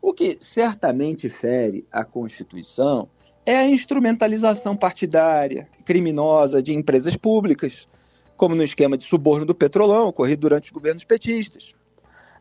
o 0.02 0.14
que 0.14 0.38
certamente 0.42 1.30
fere 1.30 1.88
a 1.92 2.04
Constituição 2.04 3.08
é 3.46 3.56
a 3.56 3.68
instrumentalização 3.68 4.76
partidária, 4.76 5.70
criminosa 5.86 6.62
de 6.62 6.74
empresas 6.74 7.16
públicas, 7.16 7.88
como 8.36 8.54
no 8.54 8.64
esquema 8.64 8.98
de 8.98 9.06
suborno 9.06 9.46
do 9.46 9.56
Petrolão 9.56 10.10
ocorrido 10.10 10.42
durante 10.42 10.66
os 10.66 10.72
governos 10.72 11.06
petistas. 11.06 11.74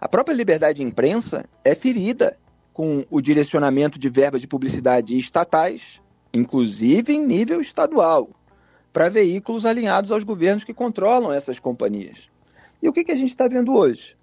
A 0.01 0.09
própria 0.09 0.35
liberdade 0.35 0.79
de 0.79 0.83
imprensa 0.83 1.49
é 1.65 1.75
ferida 1.75 2.37
com 2.73 3.05
o 3.09 3.21
direcionamento 3.23 3.99
de 3.99 4.09
verbas 4.09 4.41
de 4.41 4.49
publicidade 4.49 5.17
estatais, 5.17 6.01
inclusive 6.35 7.15
em 7.15 7.25
nível 7.25 7.61
estadual, 7.61 8.29
para 8.97 9.11
veículos 9.11 9.67
alinhados 9.67 10.11
aos 10.11 10.25
governos 10.25 10.65
que 10.65 10.73
controlam 10.73 11.31
essas 11.31 11.59
companhias. 11.59 12.31
E 12.81 12.89
o 12.89 12.95
que, 12.95 13.05
que 13.05 13.13
a 13.13 13.17
gente 13.17 13.29
está 13.29 13.47
vendo 13.47 13.75
hoje? 13.75 14.17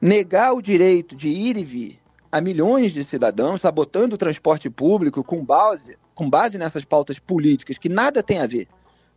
negar 0.00 0.52
o 0.52 0.60
direito 0.60 1.14
de 1.14 1.28
ir 1.28 1.56
e 1.56 1.62
vir 1.62 2.00
a 2.32 2.40
milhões 2.40 2.92
de 2.92 3.04
cidadãos, 3.04 3.60
sabotando 3.60 4.16
o 4.16 4.18
transporte 4.18 4.68
público 4.68 5.22
com 5.22 5.44
base, 5.44 5.96
com 6.16 6.28
base 6.28 6.58
nessas 6.58 6.84
pautas 6.84 7.20
políticas 7.20 7.78
que 7.78 7.88
nada 7.88 8.20
tem 8.24 8.40
a 8.40 8.46
ver 8.48 8.66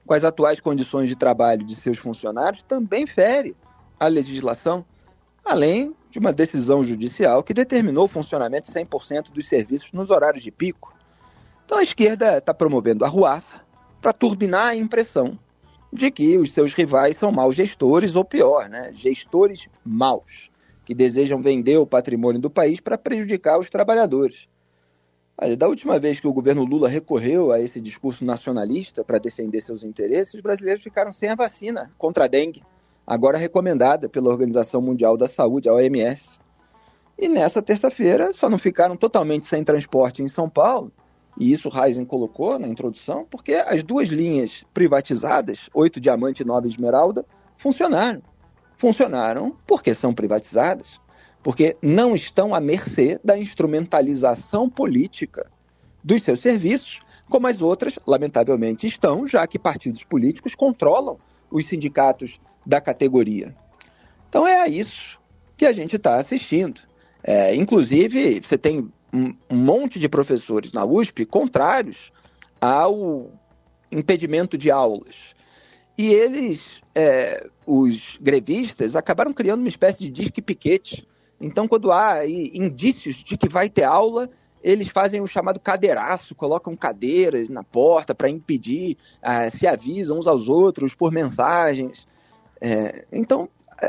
com 0.05 0.13
as 0.13 0.23
atuais 0.23 0.59
condições 0.59 1.09
de 1.09 1.15
trabalho 1.15 1.65
de 1.65 1.75
seus 1.77 1.97
funcionários, 1.97 2.61
também 2.61 3.07
fere 3.07 3.55
a 3.99 4.05
legislação, 4.05 4.85
além 5.43 5.95
de 6.11 6.19
uma 6.19 6.31
decisão 6.31 6.83
judicial 6.83 7.41
que 7.41 7.55
determinou 7.55 8.05
o 8.05 8.07
funcionamento 8.07 8.71
de 8.71 8.79
100% 8.79 9.31
dos 9.31 9.47
serviços 9.47 9.91
nos 9.91 10.11
horários 10.11 10.43
de 10.43 10.51
pico. 10.51 10.93
Então 11.65 11.79
a 11.79 11.83
esquerda 11.83 12.37
está 12.37 12.53
promovendo 12.53 13.03
a 13.03 13.07
ruaça 13.07 13.64
para 14.05 14.13
turbinar 14.13 14.67
a 14.67 14.75
impressão 14.75 15.35
de 15.91 16.11
que 16.11 16.37
os 16.37 16.53
seus 16.53 16.75
rivais 16.75 17.17
são 17.17 17.31
maus 17.31 17.55
gestores, 17.55 18.15
ou 18.15 18.23
pior, 18.23 18.69
né, 18.69 18.91
gestores 18.93 19.67
maus, 19.83 20.51
que 20.85 20.93
desejam 20.93 21.41
vender 21.41 21.77
o 21.77 21.87
patrimônio 21.87 22.39
do 22.39 22.47
país 22.47 22.79
para 22.79 22.99
prejudicar 22.99 23.57
os 23.57 23.67
trabalhadores. 23.67 24.47
Olha, 25.35 25.57
da 25.57 25.67
última 25.67 25.97
vez 25.97 26.19
que 26.19 26.27
o 26.27 26.33
governo 26.33 26.63
Lula 26.63 26.87
recorreu 26.87 27.51
a 27.51 27.59
esse 27.59 27.81
discurso 27.81 28.23
nacionalista 28.23 29.03
para 29.03 29.17
defender 29.17 29.59
seus 29.61 29.83
interesses, 29.83 30.35
os 30.35 30.41
brasileiros 30.41 30.83
ficaram 30.83 31.11
sem 31.11 31.29
a 31.29 31.35
vacina 31.35 31.91
contra 31.97 32.25
a 32.25 32.27
dengue, 32.27 32.61
agora 33.07 33.39
recomendada 33.39 34.07
pela 34.07 34.29
Organização 34.29 34.83
Mundial 34.83 35.17
da 35.17 35.25
Saúde, 35.25 35.67
a 35.67 35.73
OMS. 35.73 36.39
E 37.17 37.27
nessa 37.27 37.59
terça-feira 37.59 38.31
só 38.33 38.51
não 38.51 38.59
ficaram 38.59 38.95
totalmente 38.95 39.47
sem 39.47 39.63
transporte 39.63 40.21
em 40.21 40.27
São 40.27 40.47
Paulo, 40.47 40.91
e 41.37 41.51
isso 41.51 41.69
Heisen 41.69 42.05
colocou 42.05 42.57
na 42.57 42.67
introdução, 42.67 43.25
porque 43.29 43.53
as 43.53 43.83
duas 43.83 44.09
linhas 44.09 44.63
privatizadas, 44.73 45.69
8 45.73 45.99
Diamante 45.99 46.43
e 46.43 46.45
9 46.45 46.67
Esmeralda, 46.67 47.25
funcionaram. 47.57 48.21
Funcionaram 48.77 49.55
porque 49.67 49.93
são 49.93 50.13
privatizadas, 50.13 50.99
porque 51.43 51.77
não 51.81 52.15
estão 52.15 52.55
à 52.55 52.59
mercê 52.59 53.19
da 53.23 53.37
instrumentalização 53.37 54.69
política 54.69 55.49
dos 56.03 56.21
seus 56.21 56.39
serviços, 56.39 57.01
como 57.29 57.47
as 57.47 57.61
outras, 57.61 57.97
lamentavelmente, 58.05 58.87
estão, 58.87 59.27
já 59.27 59.45
que 59.47 59.57
partidos 59.57 60.03
políticos 60.03 60.53
controlam 60.53 61.17
os 61.51 61.65
sindicatos 61.65 62.39
da 62.65 62.79
categoria. 62.79 63.55
Então 64.29 64.47
é 64.47 64.61
a 64.61 64.67
isso 64.67 65.19
que 65.57 65.65
a 65.65 65.73
gente 65.73 65.95
está 65.95 66.17
assistindo. 66.17 66.81
É, 67.23 67.55
inclusive, 67.55 68.41
você 68.41 68.57
tem 68.57 68.91
um, 69.15 69.35
monte 69.55 69.97
de 69.99 70.09
professores 70.09 70.73
na 70.73 70.83
USP 70.83 71.25
contrários 71.25 72.11
ao 72.59 73.31
impedimento 73.91 74.57
de 74.57 74.69
aulas. 74.69 75.33
E 75.97 76.11
eles, 76.11 76.59
é, 76.93 77.47
os 77.65 78.17
grevistas, 78.19 78.95
acabaram 78.95 79.31
criando 79.31 79.61
uma 79.61 79.69
espécie 79.69 79.99
de 79.99 80.09
disque 80.09 80.41
piquete. 80.41 81.07
Então, 81.39 81.67
quando 81.67 81.91
há 81.91 82.27
indícios 82.27 83.15
de 83.15 83.37
que 83.37 83.47
vai 83.47 83.69
ter 83.69 83.83
aula, 83.83 84.29
eles 84.61 84.89
fazem 84.89 85.21
o 85.21 85.27
chamado 85.27 85.59
cadeiraço, 85.59 86.35
colocam 86.35 86.75
cadeiras 86.75 87.49
na 87.49 87.63
porta 87.63 88.13
para 88.13 88.29
impedir, 88.29 88.97
ah, 89.21 89.49
se 89.49 89.65
avisam 89.65 90.19
uns 90.19 90.27
aos 90.27 90.49
outros 90.49 90.93
por 90.93 91.11
mensagens. 91.11 92.05
É, 92.59 93.05
então, 93.11 93.47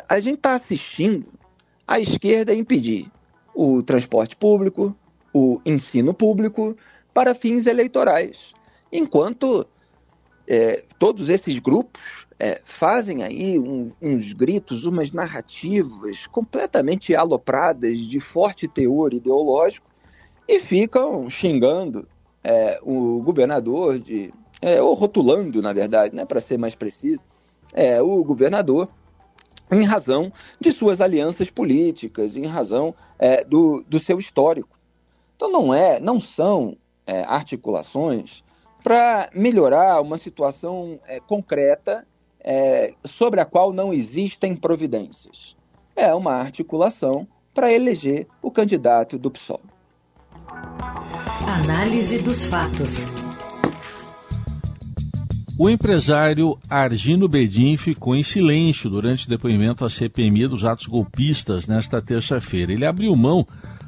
a 0.08 0.20
gente 0.20 0.36
está 0.36 0.52
assistindo 0.52 1.26
a 1.86 1.98
esquerda 1.98 2.54
impedir 2.54 3.10
o 3.54 3.82
transporte 3.82 4.36
público, 4.36 4.94
o 5.38 5.60
ensino 5.66 6.14
público 6.14 6.74
para 7.12 7.34
fins 7.34 7.66
eleitorais. 7.66 8.54
Enquanto 8.90 9.66
é, 10.48 10.82
todos 10.98 11.28
esses 11.28 11.58
grupos 11.58 12.26
é, 12.38 12.62
fazem 12.64 13.22
aí 13.22 13.58
um, 13.58 13.92
uns 14.00 14.32
gritos, 14.32 14.86
umas 14.86 15.12
narrativas 15.12 16.26
completamente 16.28 17.14
alopradas 17.14 17.98
de 17.98 18.18
forte 18.18 18.66
teor 18.66 19.12
ideológico 19.12 19.86
e 20.48 20.58
ficam 20.60 21.28
xingando 21.28 22.08
é, 22.42 22.80
o 22.82 23.20
governador 23.20 23.98
de, 23.98 24.32
é, 24.62 24.80
ou 24.80 24.94
rotulando, 24.94 25.60
na 25.60 25.74
verdade, 25.74 26.16
né, 26.16 26.24
para 26.24 26.40
ser 26.40 26.56
mais 26.56 26.74
preciso, 26.74 27.20
é, 27.74 28.00
o 28.00 28.24
governador 28.24 28.88
em 29.70 29.84
razão 29.84 30.32
de 30.58 30.72
suas 30.72 31.02
alianças 31.02 31.50
políticas, 31.50 32.38
em 32.38 32.46
razão 32.46 32.94
é, 33.18 33.44
do, 33.44 33.84
do 33.86 33.98
seu 33.98 34.18
histórico. 34.18 34.75
Então 35.36 35.52
não 35.52 35.72
é, 35.72 36.00
não 36.00 36.18
são 36.18 36.76
é, 37.06 37.22
articulações 37.22 38.42
para 38.82 39.28
melhorar 39.34 40.00
uma 40.00 40.16
situação 40.16 40.98
é, 41.06 41.20
concreta 41.20 42.06
é, 42.40 42.94
sobre 43.04 43.40
a 43.40 43.44
qual 43.44 43.72
não 43.72 43.92
existem 43.92 44.56
providências. 44.56 45.56
É 45.94 46.14
uma 46.14 46.34
articulação 46.34 47.26
para 47.52 47.72
eleger 47.72 48.26
o 48.40 48.50
candidato 48.50 49.18
do 49.18 49.30
PSOL. 49.30 49.60
Análise 51.46 52.18
dos 52.22 52.44
fatos. 52.44 53.06
O 55.58 55.70
empresário 55.70 56.58
Argino 56.68 57.26
Bedin 57.26 57.78
ficou 57.78 58.14
em 58.14 58.22
silêncio 58.22 58.90
durante 58.90 59.26
o 59.26 59.30
depoimento 59.30 59.84
à 59.86 59.90
CPMI 59.90 60.48
dos 60.48 60.64
atos 60.64 60.86
golpistas 60.86 61.66
nesta 61.66 62.00
terça-feira. 62.02 62.72
Ele 62.72 62.84
abriu 62.84 63.16
mão 63.16 63.46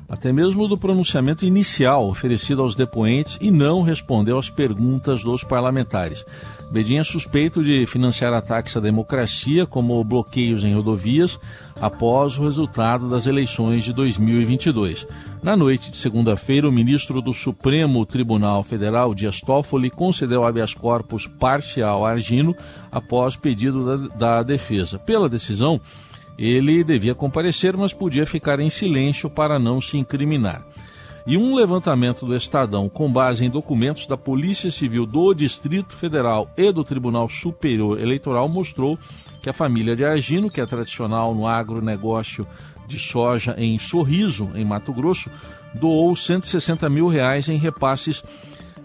até 0.09 0.33
mesmo 0.33 0.67
do 0.67 0.79
pronunciamento 0.79 1.45
inicial 1.45 2.09
oferecido 2.09 2.62
aos 2.62 2.75
depoentes 2.75 3.37
e 3.41 3.50
não 3.50 3.83
respondeu 3.83 4.38
às 4.38 4.49
perguntas 4.49 5.23
dos 5.23 5.45
parlamentares. 5.45 6.25
Bedin 6.71 6.99
é 6.99 7.05
suspeito 7.05 7.65
de 7.65 7.87
financiar 7.87 8.33
ataques 8.33 8.77
à 8.77 8.81
democracia, 8.81 9.67
como 9.67 10.03
bloqueios 10.05 10.65
em 10.65 10.75
rodovias, 10.75 11.38
após 11.81 12.38
o 12.38 12.43
resultado 12.43 13.09
das 13.09 13.27
eleições 13.27 13.85
de 13.85 13.93
2022. 13.93 15.07
Na 15.43 15.57
noite 15.57 15.91
de 15.91 15.97
segunda-feira, 15.97 16.69
o 16.69 16.73
ministro 16.73 17.23
do 17.23 17.33
Supremo 17.33 18.05
Tribunal 18.05 18.62
Federal, 18.62 19.15
Dias 19.15 19.41
Toffoli, 19.41 19.88
concedeu 19.88 20.45
habeas 20.45 20.75
corpus 20.75 21.27
parcial 21.27 22.05
a 22.05 22.11
Argino 22.11 22.55
após 22.93 23.35
pedido 23.35 24.09
da, 24.09 24.17
da 24.17 24.43
defesa. 24.43 24.99
Pela 24.99 25.29
decisão, 25.29 25.81
ele 26.38 26.85
devia 26.85 27.14
comparecer, 27.14 27.76
mas 27.76 27.92
podia 27.92 28.25
ficar 28.25 28.61
em 28.61 28.71
silêncio 28.71 29.28
para 29.28 29.59
não 29.59 29.80
se 29.80 29.99
incriminar. 29.99 30.64
E 31.26 31.37
um 31.37 31.54
levantamento 31.54 32.25
do 32.25 32.35
Estadão, 32.35 32.88
com 32.88 33.11
base 33.12 33.45
em 33.45 33.50
documentos 33.50 34.07
da 34.07 34.16
Polícia 34.16 34.71
Civil 34.71 35.04
do 35.04 35.35
Distrito 35.35 35.95
Federal 35.95 36.49
e 36.57 36.73
do 36.73 36.83
Tribunal 36.83 37.28
Superior 37.28 38.00
Eleitoral, 38.00 38.49
mostrou 38.49 38.99
que 39.42 39.50
a 39.50 39.52
família 39.52 39.95
de 39.95 40.04
Argino, 40.04 40.50
que 40.50 40.61
é 40.61 40.64
tradicional 40.64 41.35
no 41.35 41.47
agronegócio 41.47 42.47
de 42.87 42.99
soja 42.99 43.54
em 43.59 43.78
Sorriso, 43.78 44.50
em 44.54 44.64
Mato 44.64 44.92
Grosso, 44.92 45.30
doou 45.75 46.16
160 46.16 46.88
mil 46.88 47.09
reais 47.09 47.49
em 47.49 47.59
repasses 47.59 48.25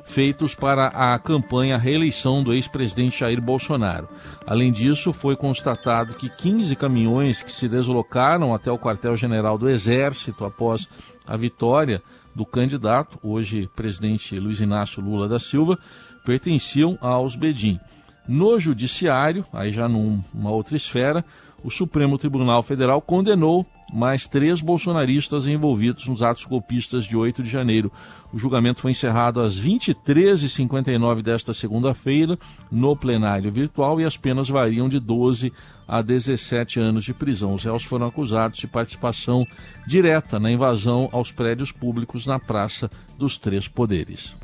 feitos 0.05 0.53
para 0.53 0.87
a 0.87 1.17
campanha 1.17 1.77
reeleição 1.77 2.43
do 2.43 2.53
ex-presidente 2.53 3.19
Jair 3.19 3.41
Bolsonaro. 3.41 4.07
Além 4.45 4.71
disso, 4.71 5.13
foi 5.13 5.35
constatado 5.35 6.13
que 6.15 6.29
15 6.29 6.75
caminhões 6.75 7.41
que 7.41 7.51
se 7.51 7.67
deslocaram 7.67 8.53
até 8.53 8.71
o 8.71 8.77
quartel-general 8.77 9.57
do 9.57 9.69
Exército 9.69 10.45
após 10.45 10.87
a 11.25 11.37
vitória 11.37 12.01
do 12.35 12.45
candidato, 12.45 13.19
hoje 13.23 13.69
presidente 13.75 14.39
Luiz 14.39 14.59
Inácio 14.59 15.01
Lula 15.01 15.27
da 15.27 15.39
Silva, 15.39 15.77
pertenciam 16.25 16.97
aos 17.01 17.35
Bedim. 17.35 17.79
No 18.27 18.59
judiciário, 18.59 19.45
aí 19.51 19.71
já 19.71 19.87
numa 19.87 20.49
outra 20.49 20.75
esfera, 20.75 21.23
o 21.63 21.69
Supremo 21.69 22.17
Tribunal 22.17 22.63
Federal 22.63 23.01
condenou 23.01 23.65
mais 23.93 24.25
três 24.25 24.61
bolsonaristas 24.61 25.45
envolvidos 25.45 26.07
nos 26.07 26.23
atos 26.23 26.45
golpistas 26.45 27.05
de 27.05 27.15
8 27.15 27.43
de 27.43 27.49
janeiro. 27.49 27.91
O 28.33 28.39
julgamento 28.39 28.81
foi 28.81 28.89
encerrado 28.89 29.39
às 29.39 29.59
23h59 29.59 31.21
desta 31.21 31.53
segunda-feira, 31.53 32.35
no 32.71 32.95
plenário 32.95 33.51
virtual, 33.51 34.01
e 34.01 34.05
as 34.05 34.17
penas 34.17 34.49
variam 34.49 34.89
de 34.89 34.99
12 34.99 35.53
a 35.87 36.01
17 36.01 36.79
anos 36.79 37.03
de 37.03 37.13
prisão. 37.13 37.53
Os 37.53 37.63
réus 37.63 37.83
foram 37.83 38.07
acusados 38.07 38.57
de 38.57 38.65
participação 38.65 39.45
direta 39.85 40.39
na 40.39 40.51
invasão 40.51 41.09
aos 41.11 41.31
prédios 41.31 41.71
públicos 41.71 42.25
na 42.25 42.39
Praça 42.39 42.89
dos 43.19 43.37
Três 43.37 43.67
Poderes. 43.67 44.35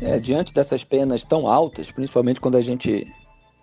É, 0.00 0.18
diante 0.18 0.54
dessas 0.54 0.82
penas 0.82 1.22
tão 1.24 1.46
altas, 1.46 1.90
principalmente 1.90 2.40
quando 2.40 2.56
a 2.56 2.62
gente 2.62 3.06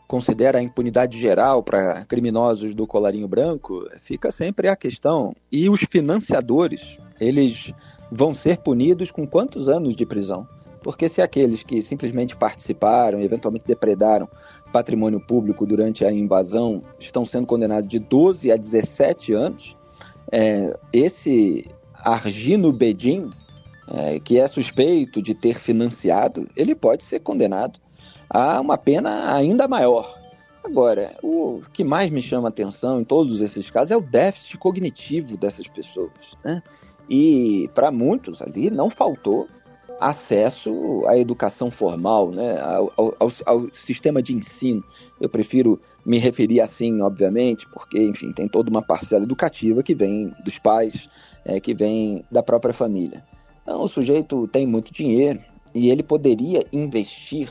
considera 0.07 0.59
a 0.59 0.61
impunidade 0.61 1.19
geral 1.19 1.63
para 1.63 2.05
criminosos 2.05 2.75
do 2.75 2.85
colarinho 2.85 3.27
branco, 3.27 3.83
fica 4.01 4.29
sempre 4.29 4.67
a 4.67 4.75
questão. 4.75 5.35
E 5.51 5.69
os 5.69 5.83
financiadores, 5.89 6.99
eles 7.19 7.73
vão 8.11 8.33
ser 8.33 8.57
punidos 8.57 9.11
com 9.11 9.27
quantos 9.27 9.69
anos 9.69 9.95
de 9.95 10.05
prisão? 10.05 10.47
Porque 10.81 11.09
se 11.09 11.21
aqueles 11.21 11.63
que 11.63 11.81
simplesmente 11.81 12.35
participaram 12.35 13.19
e 13.19 13.25
eventualmente 13.25 13.65
depredaram 13.65 14.29
patrimônio 14.71 15.19
público 15.19 15.65
durante 15.65 16.05
a 16.05 16.11
invasão 16.11 16.81
estão 16.99 17.25
sendo 17.25 17.47
condenados 17.47 17.87
de 17.87 17.97
12 17.97 18.51
a 18.51 18.55
17 18.55 19.33
anos, 19.33 19.75
é, 20.31 20.77
esse 20.93 21.65
Argino 21.95 22.71
Bedin, 22.71 23.31
é, 23.87 24.19
que 24.19 24.39
é 24.39 24.47
suspeito 24.47 25.21
de 25.21 25.33
ter 25.33 25.57
financiado, 25.57 26.47
ele 26.55 26.75
pode 26.75 27.03
ser 27.03 27.19
condenado 27.19 27.79
a 28.29 28.59
uma 28.59 28.77
pena 28.77 29.33
ainda 29.33 29.67
maior. 29.67 30.15
Agora, 30.63 31.15
o 31.21 31.61
que 31.73 31.83
mais 31.83 32.09
me 32.09 32.21
chama 32.21 32.49
atenção 32.49 32.99
em 32.99 33.03
todos 33.03 33.39
esses 33.39 33.69
casos 33.69 33.91
é 33.91 33.97
o 33.97 34.01
déficit 34.01 34.57
cognitivo 34.57 35.37
dessas 35.37 35.67
pessoas. 35.67 36.11
Né? 36.43 36.61
E 37.09 37.69
para 37.73 37.91
muitos 37.91 38.41
ali 38.41 38.69
não 38.69 38.89
faltou 38.89 39.47
acesso 39.99 41.03
à 41.07 41.17
educação 41.17 41.71
formal, 41.71 42.31
né? 42.31 42.59
Ao, 42.59 42.91
ao, 42.97 43.31
ao, 43.45 43.73
sistema 43.73 44.21
de 44.21 44.35
ensino. 44.35 44.83
Eu 45.19 45.29
prefiro 45.29 45.79
me 46.05 46.17
referir 46.17 46.61
assim, 46.61 47.01
obviamente, 47.01 47.67
porque, 47.69 47.99
enfim, 47.99 48.31
tem 48.31 48.47
toda 48.47 48.69
uma 48.69 48.81
parcela 48.81 49.23
educativa 49.23 49.81
que 49.81 49.95
vem 49.95 50.33
dos 50.43 50.59
pais, 50.59 51.09
é, 51.43 51.59
que 51.59 51.73
vem 51.73 52.23
da 52.31 52.43
própria 52.43 52.73
família. 52.73 53.23
Então, 53.63 53.81
o 53.81 53.87
sujeito 53.87 54.47
tem 54.47 54.67
muito 54.67 54.93
dinheiro 54.93 55.39
e 55.73 55.89
ele 55.89 56.03
poderia 56.03 56.65
investir 56.71 57.49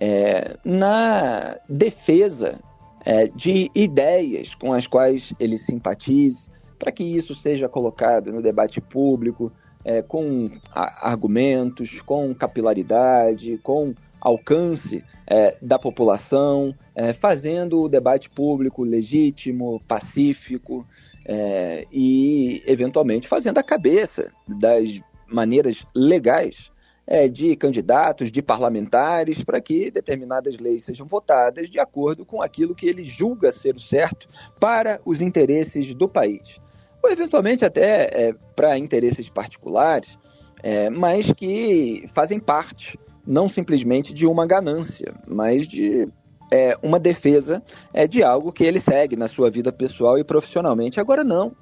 é, 0.00 0.56
na 0.64 1.56
defesa 1.68 2.58
é, 3.04 3.28
de 3.28 3.70
ideias 3.74 4.54
com 4.54 4.72
as 4.72 4.86
quais 4.86 5.32
ele 5.38 5.56
simpatize, 5.56 6.48
para 6.78 6.92
que 6.92 7.04
isso 7.04 7.34
seja 7.34 7.68
colocado 7.68 8.32
no 8.32 8.42
debate 8.42 8.80
público, 8.80 9.52
é, 9.84 10.02
com 10.02 10.50
argumentos, 10.74 12.00
com 12.02 12.34
capilaridade, 12.34 13.58
com 13.62 13.94
alcance 14.20 15.04
é, 15.26 15.56
da 15.62 15.78
população, 15.78 16.74
é, 16.94 17.12
fazendo 17.12 17.82
o 17.82 17.88
debate 17.88 18.28
público 18.28 18.82
legítimo, 18.82 19.80
pacífico 19.86 20.84
é, 21.24 21.86
e, 21.92 22.62
eventualmente, 22.66 23.28
fazendo 23.28 23.58
a 23.58 23.62
cabeça 23.62 24.32
das 24.48 25.00
maneiras 25.28 25.86
legais 25.94 26.70
é, 27.06 27.28
de 27.28 27.54
candidatos, 27.54 28.32
de 28.32 28.42
parlamentares, 28.42 29.44
para 29.44 29.60
que 29.60 29.90
determinadas 29.90 30.58
leis 30.58 30.82
sejam 30.82 31.06
votadas 31.06 31.68
de 31.68 31.78
acordo 31.78 32.24
com 32.24 32.42
aquilo 32.42 32.74
que 32.74 32.86
ele 32.86 33.04
julga 33.04 33.52
ser 33.52 33.76
o 33.76 33.80
certo 33.80 34.28
para 34.58 35.00
os 35.04 35.20
interesses 35.20 35.94
do 35.94 36.08
país. 36.08 36.60
Eventualmente, 37.08 37.64
até 37.64 38.28
é, 38.28 38.34
para 38.54 38.78
interesses 38.78 39.28
particulares, 39.28 40.18
é, 40.62 40.90
mas 40.90 41.32
que 41.32 42.04
fazem 42.14 42.40
parte 42.40 42.98
não 43.26 43.48
simplesmente 43.48 44.14
de 44.14 44.26
uma 44.26 44.46
ganância, 44.46 45.12
mas 45.26 45.66
de 45.66 46.08
é, 46.52 46.76
uma 46.82 46.98
defesa 46.98 47.62
é, 47.92 48.06
de 48.06 48.22
algo 48.22 48.52
que 48.52 48.64
ele 48.64 48.80
segue 48.80 49.16
na 49.16 49.26
sua 49.26 49.50
vida 49.50 49.72
pessoal 49.72 50.18
e 50.18 50.24
profissionalmente. 50.24 51.00
Agora, 51.00 51.24
não. 51.24 51.52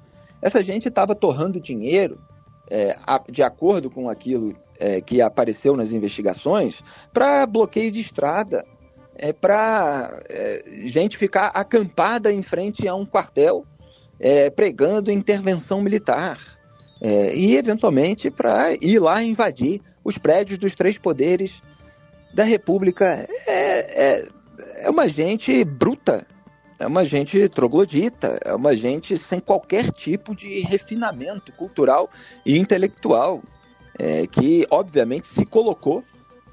Essa 0.41 0.61
gente 0.61 0.87
estava 0.87 1.15
torrando 1.15 1.59
dinheiro 1.59 2.19
é, 2.69 2.95
de 3.31 3.41
acordo 3.41 3.89
com 3.89 4.09
aquilo 4.09 4.55
é, 4.79 5.01
que 5.01 5.21
apareceu 5.21 5.75
nas 5.75 5.91
investigações, 5.91 6.75
para 7.13 7.45
bloqueio 7.45 7.91
de 7.91 8.01
estrada, 8.01 8.65
é, 9.15 9.31
para 9.31 10.21
é, 10.29 10.63
gente 10.83 11.17
ficar 11.17 11.47
acampada 11.47 12.31
em 12.31 12.41
frente 12.41 12.87
a 12.87 12.93
um 12.93 13.05
quartel 13.05 13.65
é, 14.19 14.49
pregando 14.49 15.11
intervenção 15.11 15.81
militar 15.81 16.39
é, 17.01 17.35
e, 17.35 17.55
eventualmente, 17.55 18.31
para 18.31 18.73
ir 18.81 18.99
lá 18.99 19.21
invadir 19.21 19.81
os 20.03 20.17
prédios 20.17 20.57
dos 20.57 20.73
três 20.73 20.97
poderes 20.97 21.51
da 22.33 22.43
República. 22.43 23.27
É, 23.47 24.05
é, 24.05 24.27
é 24.83 24.89
uma 24.89 25.07
gente 25.07 25.63
bruta, 25.63 26.25
é 26.79 26.87
uma 26.87 27.03
gente 27.03 27.47
troglodita, 27.49 28.39
é 28.43 28.53
uma 28.53 28.75
gente 28.75 29.17
sem 29.17 29.39
qualquer 29.39 29.91
tipo 29.91 30.35
de 30.35 30.59
refinamento 30.59 31.51
cultural 31.53 32.09
e 32.45 32.57
intelectual, 32.57 33.41
é, 33.97 34.27
que 34.27 34.65
obviamente 34.69 35.27
se 35.27 35.45
colocou 35.45 36.03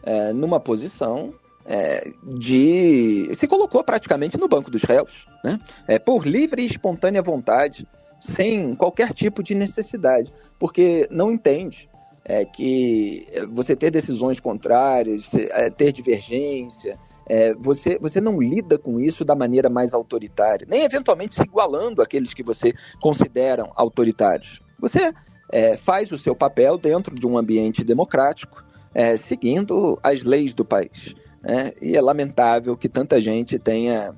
é, 0.02 0.32
numa 0.32 0.60
posição 0.60 1.34
é, 1.64 2.10
de. 2.22 3.30
se 3.36 3.46
colocou 3.46 3.82
praticamente 3.84 4.38
no 4.38 4.48
banco 4.48 4.70
dos 4.70 4.82
réus, 4.82 5.26
né? 5.44 5.58
É, 5.86 5.98
por 5.98 6.26
livre 6.26 6.62
e 6.62 6.66
espontânea 6.66 7.22
vontade, 7.22 7.86
sem 8.20 8.74
qualquer 8.74 9.12
tipo 9.12 9.42
de 9.42 9.54
necessidade, 9.54 10.32
porque 10.58 11.08
não 11.10 11.30
entende 11.32 11.88
é, 12.24 12.44
que 12.44 13.26
você 13.52 13.74
ter 13.74 13.90
decisões 13.90 14.38
contrárias, 14.38 15.24
é, 15.34 15.70
ter 15.70 15.92
divergência, 15.92 16.98
é, 17.26 17.54
você, 17.54 17.98
você 17.98 18.20
não 18.20 18.40
lida 18.40 18.78
com 18.78 19.00
isso 19.00 19.24
da 19.24 19.34
maneira 19.34 19.68
mais 19.68 19.92
autoritária, 19.92 20.66
nem 20.68 20.82
eventualmente 20.82 21.34
se 21.34 21.42
igualando 21.42 22.02
àqueles 22.02 22.34
que 22.34 22.42
você 22.42 22.72
consideram 23.00 23.72
autoritários. 23.74 24.60
Você 24.78 25.12
é, 25.50 25.76
faz 25.76 26.10
o 26.10 26.18
seu 26.18 26.34
papel 26.34 26.76
dentro 26.78 27.14
de 27.14 27.26
um 27.26 27.38
ambiente 27.38 27.84
democrático, 27.84 28.64
é, 28.94 29.16
seguindo 29.16 29.98
as 30.02 30.22
leis 30.22 30.52
do 30.52 30.64
país. 30.64 31.14
Né? 31.42 31.72
E 31.80 31.96
é 31.96 32.00
lamentável 32.00 32.76
que 32.76 32.88
tanta 32.88 33.20
gente 33.20 33.58
tenha 33.58 34.14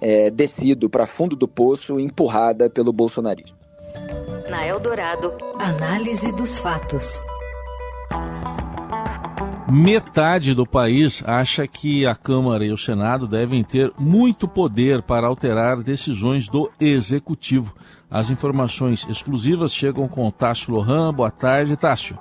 é, 0.00 0.30
descido 0.30 0.88
para 0.88 1.06
fundo 1.06 1.34
do 1.34 1.48
poço 1.48 1.98
empurrada 1.98 2.70
pelo 2.70 2.92
bolsonarismo. 2.92 3.56
Na 4.48 4.66
Eldorado, 4.66 5.34
análise 5.58 6.32
dos 6.32 6.56
fatos. 6.56 7.20
Metade 9.70 10.54
do 10.54 10.66
país 10.66 11.22
acha 11.26 11.66
que 11.66 12.06
a 12.06 12.14
Câmara 12.14 12.64
e 12.64 12.72
o 12.72 12.78
Senado 12.78 13.26
devem 13.26 13.62
ter 13.62 13.92
muito 13.98 14.48
poder 14.48 15.02
para 15.02 15.26
alterar 15.26 15.82
decisões 15.82 16.48
do 16.48 16.70
Executivo. 16.80 17.74
As 18.10 18.30
informações 18.30 19.06
exclusivas 19.10 19.74
chegam 19.74 20.08
com 20.08 20.30
Tássio 20.30 20.72
Lohan. 20.72 21.12
Boa 21.12 21.30
tarde, 21.30 21.76
Tássio. 21.76 22.18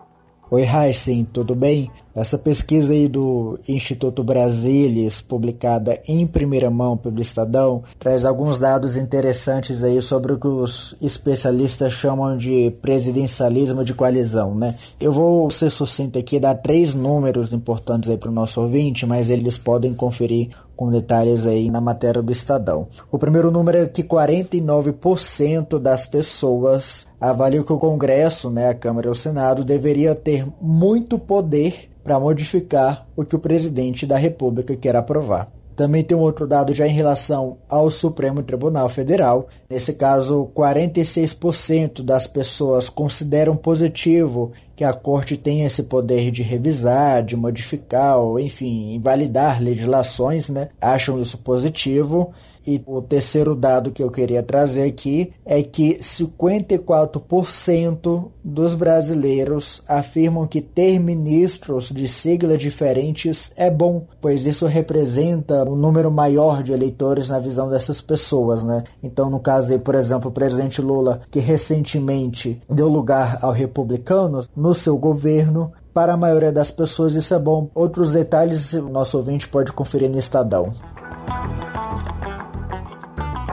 Oi, 0.49 0.63
Heisen, 0.63 1.25
tudo 1.25 1.53
bem? 1.53 1.91
Essa 2.15 2.37
pesquisa 2.37 2.93
aí 2.93 3.09
do 3.09 3.59
Instituto 3.67 4.23
Brasilis, 4.23 5.19
publicada 5.19 6.01
em 6.07 6.25
primeira 6.25 6.69
mão 6.69 6.95
pelo 6.95 7.21
Estadão, 7.21 7.83
traz 7.99 8.23
alguns 8.25 8.57
dados 8.57 8.95
interessantes 8.95 9.83
aí 9.83 10.01
sobre 10.01 10.31
o 10.31 10.39
que 10.39 10.47
os 10.47 10.95
especialistas 11.01 11.91
chamam 11.91 12.37
de 12.37 12.73
presidencialismo 12.81 13.83
de 13.83 13.93
coalizão, 13.93 14.55
né? 14.55 14.73
Eu 15.01 15.11
vou 15.11 15.51
ser 15.51 15.69
sucinto 15.69 16.17
aqui, 16.17 16.39
dar 16.39 16.55
três 16.55 16.93
números 16.93 17.51
importantes 17.51 18.09
aí 18.09 18.17
para 18.17 18.31
o 18.31 18.33
nosso 18.33 18.61
ouvinte, 18.61 19.05
mas 19.05 19.29
eles 19.29 19.57
podem 19.57 19.93
conferir 19.93 20.49
com 20.77 20.91
detalhes 20.91 21.47
aí 21.47 21.71
na 21.71 21.81
matéria 21.81 22.21
do 22.21 22.31
Estadão. 22.31 22.87
O 23.11 23.17
primeiro 23.17 23.51
número 23.51 23.79
é 23.79 23.85
que 23.87 24.03
49% 24.03 25.79
das 25.79 26.05
pessoas 26.05 27.07
avaliam 27.19 27.63
que 27.63 27.73
o 27.73 27.79
Congresso, 27.79 28.51
né, 28.51 28.69
a 28.69 28.75
Câmara 28.75 29.07
e 29.07 29.11
o 29.11 29.15
Senado, 29.15 29.65
deveria 29.65 30.13
ter 30.13 30.47
muito 30.61 31.17
poder 31.17 31.89
para 32.03 32.19
modificar 32.19 33.07
o 33.15 33.25
que 33.25 33.35
o 33.35 33.39
presidente 33.39 34.05
da 34.05 34.17
República 34.17 34.75
quer 34.77 34.95
aprovar. 34.95 35.51
Também 35.75 36.03
tem 36.03 36.17
um 36.17 36.21
outro 36.21 36.47
dado 36.47 36.73
já 36.73 36.87
em 36.87 36.93
relação 36.93 37.57
ao 37.69 37.91
Supremo 37.91 38.41
Tribunal 38.41 38.89
Federal. 38.89 39.47
Nesse 39.69 39.93
caso, 39.93 40.49
46% 40.55 42.01
das 42.01 42.25
pessoas 42.25 42.89
consideram 42.89 43.55
positivo 43.55 44.53
que 44.77 44.83
a 44.83 44.93
corte 44.93 45.35
tenha 45.35 45.65
esse 45.65 45.81
poder 45.81 46.29
de 46.29 46.43
revisar, 46.43 47.23
de 47.23 47.35
modificar, 47.35 48.19
ou 48.19 48.39
enfim, 48.39 48.93
invalidar 48.93 49.59
legislações, 49.59 50.49
né? 50.49 50.69
Acham 50.79 51.19
isso 51.19 51.39
positivo. 51.39 52.31
E 52.67 52.79
o 52.85 53.01
terceiro 53.01 53.55
dado 53.55 53.91
que 53.91 54.03
eu 54.03 54.11
queria 54.11 54.43
trazer 54.43 54.83
aqui 54.83 55.31
é 55.45 55.63
que 55.63 55.97
54% 55.99 58.25
dos 58.43 58.73
brasileiros 58.73 59.81
afirmam 59.87 60.45
que 60.45 60.59
ter 60.59 60.99
ministros 60.99 61.89
de 61.89 62.09
siglas 62.09 62.59
diferentes 62.59 63.53
é 63.55 63.71
bom, 63.71 64.05
pois 64.19 64.45
isso 64.45 64.65
representa 64.65 65.63
um 65.63 65.77
número 65.77 66.11
maior 66.11 66.61
de 66.61 66.73
eleitores 66.73 67.29
na 67.29 67.39
visão 67.39 67.69
dessas 67.69 68.01
pessoas, 68.01 68.65
né? 68.65 68.83
Então, 69.01 69.29
no 69.29 69.39
caso 69.39 69.71
aí, 69.71 69.79
por 69.79 69.95
exemplo, 69.95 70.29
o 70.29 70.33
presidente 70.33 70.81
Lula, 70.81 71.21
que 71.31 71.39
recentemente 71.39 72.59
deu 72.69 72.89
lugar 72.89 73.39
ao 73.41 73.53
republicano 73.53 74.43
no 74.53 74.66
seu 74.73 74.97
governo, 74.97 75.71
para 75.93 76.13
a 76.13 76.17
maioria 76.17 76.51
das 76.51 76.71
pessoas 76.71 77.15
isso 77.15 77.33
é 77.33 77.39
bom. 77.39 77.69
Outros 77.73 78.13
detalhes 78.13 78.73
o 78.73 78.89
nosso 78.89 79.17
ouvinte 79.17 79.47
pode 79.47 79.71
conferir 79.71 80.09
no 80.09 80.17
Estadão. 80.17 80.69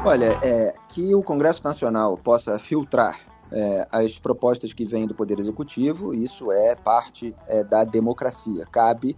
Olha, 0.04 0.38
é, 0.42 0.74
que 0.90 1.14
o 1.14 1.22
Congresso 1.22 1.64
Nacional 1.64 2.16
possa 2.18 2.58
filtrar 2.58 3.18
é, 3.50 3.86
as 3.90 4.18
propostas 4.18 4.72
que 4.72 4.84
vêm 4.84 5.06
do 5.06 5.14
Poder 5.14 5.38
Executivo, 5.38 6.14
isso 6.14 6.52
é 6.52 6.74
parte 6.74 7.34
é, 7.46 7.64
da 7.64 7.84
democracia. 7.84 8.66
Cabe 8.70 9.16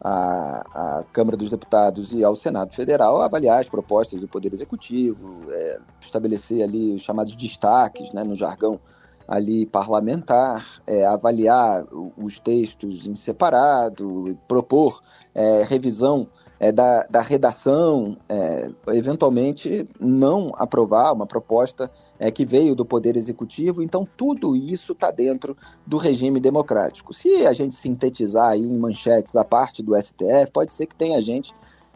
à, 0.00 0.98
à, 0.98 1.04
Câmara 1.12 1.36
dos 1.36 1.50
Deputados 1.50 2.12
e 2.12 2.24
ao 2.24 2.34
Senado 2.34 2.74
Federal 2.74 3.22
avaliar 3.22 3.60
as 3.60 3.68
propostas 3.68 4.20
do 4.20 4.26
Poder 4.26 4.52
Executivo, 4.52 5.42
é, 5.50 5.78
estabelecer 6.00 6.62
ali 6.62 6.94
os 6.94 7.02
chamados 7.02 7.36
destaques, 7.36 8.12
né, 8.12 8.24
no 8.24 8.34
jargão 8.34 8.80
ali 9.26 9.66
parlamentar, 9.66 10.80
é, 10.86 11.04
avaliar 11.04 11.84
os 12.16 12.38
textos 12.38 13.06
em 13.06 13.14
separado, 13.14 14.38
propor 14.46 15.02
é, 15.34 15.62
revisão 15.62 16.28
é, 16.60 16.70
da, 16.70 17.04
da, 17.10 17.20
redação, 17.20 18.16
é, 18.28 18.70
eventualmente 18.88 19.88
não 19.98 20.52
aprovar 20.56 21.12
uma 21.12 21.26
proposta 21.26 21.90
é, 22.18 22.30
que 22.30 22.44
veio 22.44 22.74
do 22.74 22.84
Poder 22.84 23.16
Executivo. 23.16 23.82
Então, 23.82 24.06
tudo 24.16 24.54
isso 24.54 24.92
está 24.92 25.10
dentro 25.10 25.56
do 25.86 25.96
regime 25.96 26.40
democrático. 26.40 27.12
Se 27.12 27.46
a 27.46 27.52
gente 27.52 27.74
sintetizar 27.74 28.50
aí 28.50 28.62
em 28.62 28.78
manchetes 28.78 29.34
a 29.36 29.44
parte 29.44 29.82
do 29.82 29.94
STF, 30.00 30.52
pode 30.52 30.72
ser 30.72 30.86
que 30.86 30.94
tenha 30.94 31.20
gente 31.20 31.54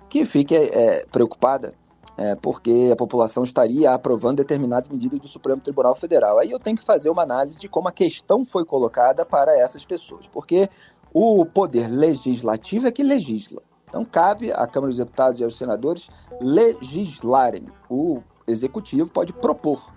que 0.08 0.24
fique 0.24 0.54
é, 0.54 1.06
preocupada 1.10 1.74
é, 2.18 2.34
porque 2.34 2.90
a 2.92 2.96
população 2.96 3.44
estaria 3.44 3.92
aprovando 3.92 4.38
determinadas 4.38 4.90
medidas 4.90 5.20
do 5.20 5.28
Supremo 5.28 5.60
Tribunal 5.60 5.94
Federal. 5.94 6.40
Aí 6.40 6.50
eu 6.50 6.58
tenho 6.58 6.76
que 6.76 6.84
fazer 6.84 7.08
uma 7.08 7.22
análise 7.22 7.60
de 7.60 7.68
como 7.68 7.86
a 7.86 7.92
questão 7.92 8.44
foi 8.44 8.64
colocada 8.64 9.24
para 9.24 9.56
essas 9.56 9.84
pessoas, 9.84 10.26
porque 10.26 10.68
o 11.14 11.46
poder 11.46 11.86
legislativo 11.86 12.88
é 12.88 12.90
que 12.90 13.04
legisla. 13.04 13.62
Então 13.88 14.04
cabe 14.04 14.52
à 14.52 14.66
Câmara 14.66 14.90
dos 14.90 14.98
Deputados 14.98 15.40
e 15.40 15.44
aos 15.44 15.56
senadores 15.56 16.08
legislarem. 16.40 17.68
O 17.88 18.20
executivo 18.48 19.08
pode 19.08 19.32
propor 19.32 19.90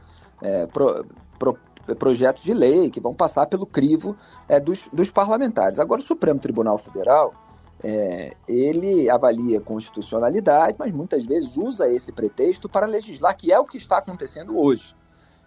é, 0.43 0.67
pro, 0.67 1.03
pro, 1.39 1.57
projetos 1.95 2.43
de 2.43 2.53
lei 2.53 2.91
que 2.91 3.01
vão 3.01 3.15
passar 3.15 3.47
pelo 3.47 3.65
crivo 3.65 4.15
é, 4.47 4.59
dos, 4.59 4.79
dos 4.93 5.09
parlamentares. 5.09 5.79
Agora 5.79 5.99
o 5.99 6.05
Supremo 6.05 6.39
Tribunal 6.39 6.77
Federal 6.77 7.33
é, 7.83 8.35
ele 8.47 9.09
avalia 9.09 9.59
constitucionalidade, 9.59 10.77
mas 10.77 10.91
muitas 10.93 11.25
vezes 11.25 11.57
usa 11.57 11.91
esse 11.91 12.11
pretexto 12.11 12.69
para 12.69 12.85
legislar, 12.85 13.35
que 13.35 13.51
é 13.51 13.59
o 13.59 13.65
que 13.65 13.77
está 13.77 13.97
acontecendo 13.97 14.57
hoje. 14.57 14.95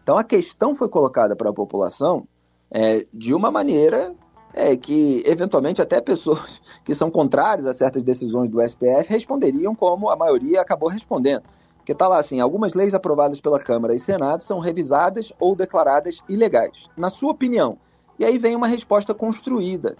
Então 0.02 0.18
a 0.18 0.24
questão 0.24 0.74
foi 0.74 0.88
colocada 0.88 1.36
para 1.36 1.50
a 1.50 1.54
população 1.54 2.26
é, 2.70 3.06
de 3.12 3.32
uma 3.32 3.50
maneira 3.50 4.14
é, 4.52 4.76
que, 4.76 5.22
eventualmente, 5.26 5.80
até 5.80 6.00
pessoas 6.00 6.60
que 6.84 6.94
são 6.94 7.10
contrárias 7.10 7.66
a 7.66 7.72
certas 7.72 8.02
decisões 8.02 8.48
do 8.48 8.60
STF 8.62 9.08
responderiam 9.08 9.74
como 9.74 10.10
a 10.10 10.16
maioria 10.16 10.60
acabou 10.60 10.88
respondendo. 10.88 11.44
Que 11.84 11.92
está 11.92 12.08
lá 12.08 12.18
assim: 12.18 12.40
algumas 12.40 12.74
leis 12.74 12.94
aprovadas 12.94 13.40
pela 13.40 13.58
Câmara 13.58 13.94
e 13.94 13.98
Senado 13.98 14.42
são 14.42 14.58
revisadas 14.58 15.32
ou 15.38 15.54
declaradas 15.54 16.20
ilegais. 16.28 16.72
Na 16.96 17.10
sua 17.10 17.32
opinião? 17.32 17.78
E 18.18 18.24
aí 18.24 18.38
vem 18.38 18.56
uma 18.56 18.68
resposta 18.68 19.12
construída 19.12 19.96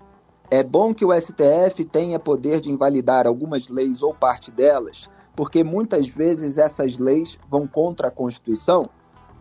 é 0.55 0.63
bom 0.63 0.95
que 0.95 1.05
o 1.05 1.13
STF 1.13 1.85
tenha 1.85 2.17
poder 2.17 2.61
de 2.61 2.71
invalidar 2.71 3.27
algumas 3.27 3.67
leis 3.67 4.05
ou 4.05 4.15
parte 4.15 4.53
delas, 4.53 5.11
porque 5.35 5.65
muitas 5.65 6.07
vezes 6.07 6.59
essas 6.59 6.97
leis 6.97 7.37
vão 7.51 7.67
contra 7.67 8.07
a 8.07 8.11
Constituição. 8.11 8.89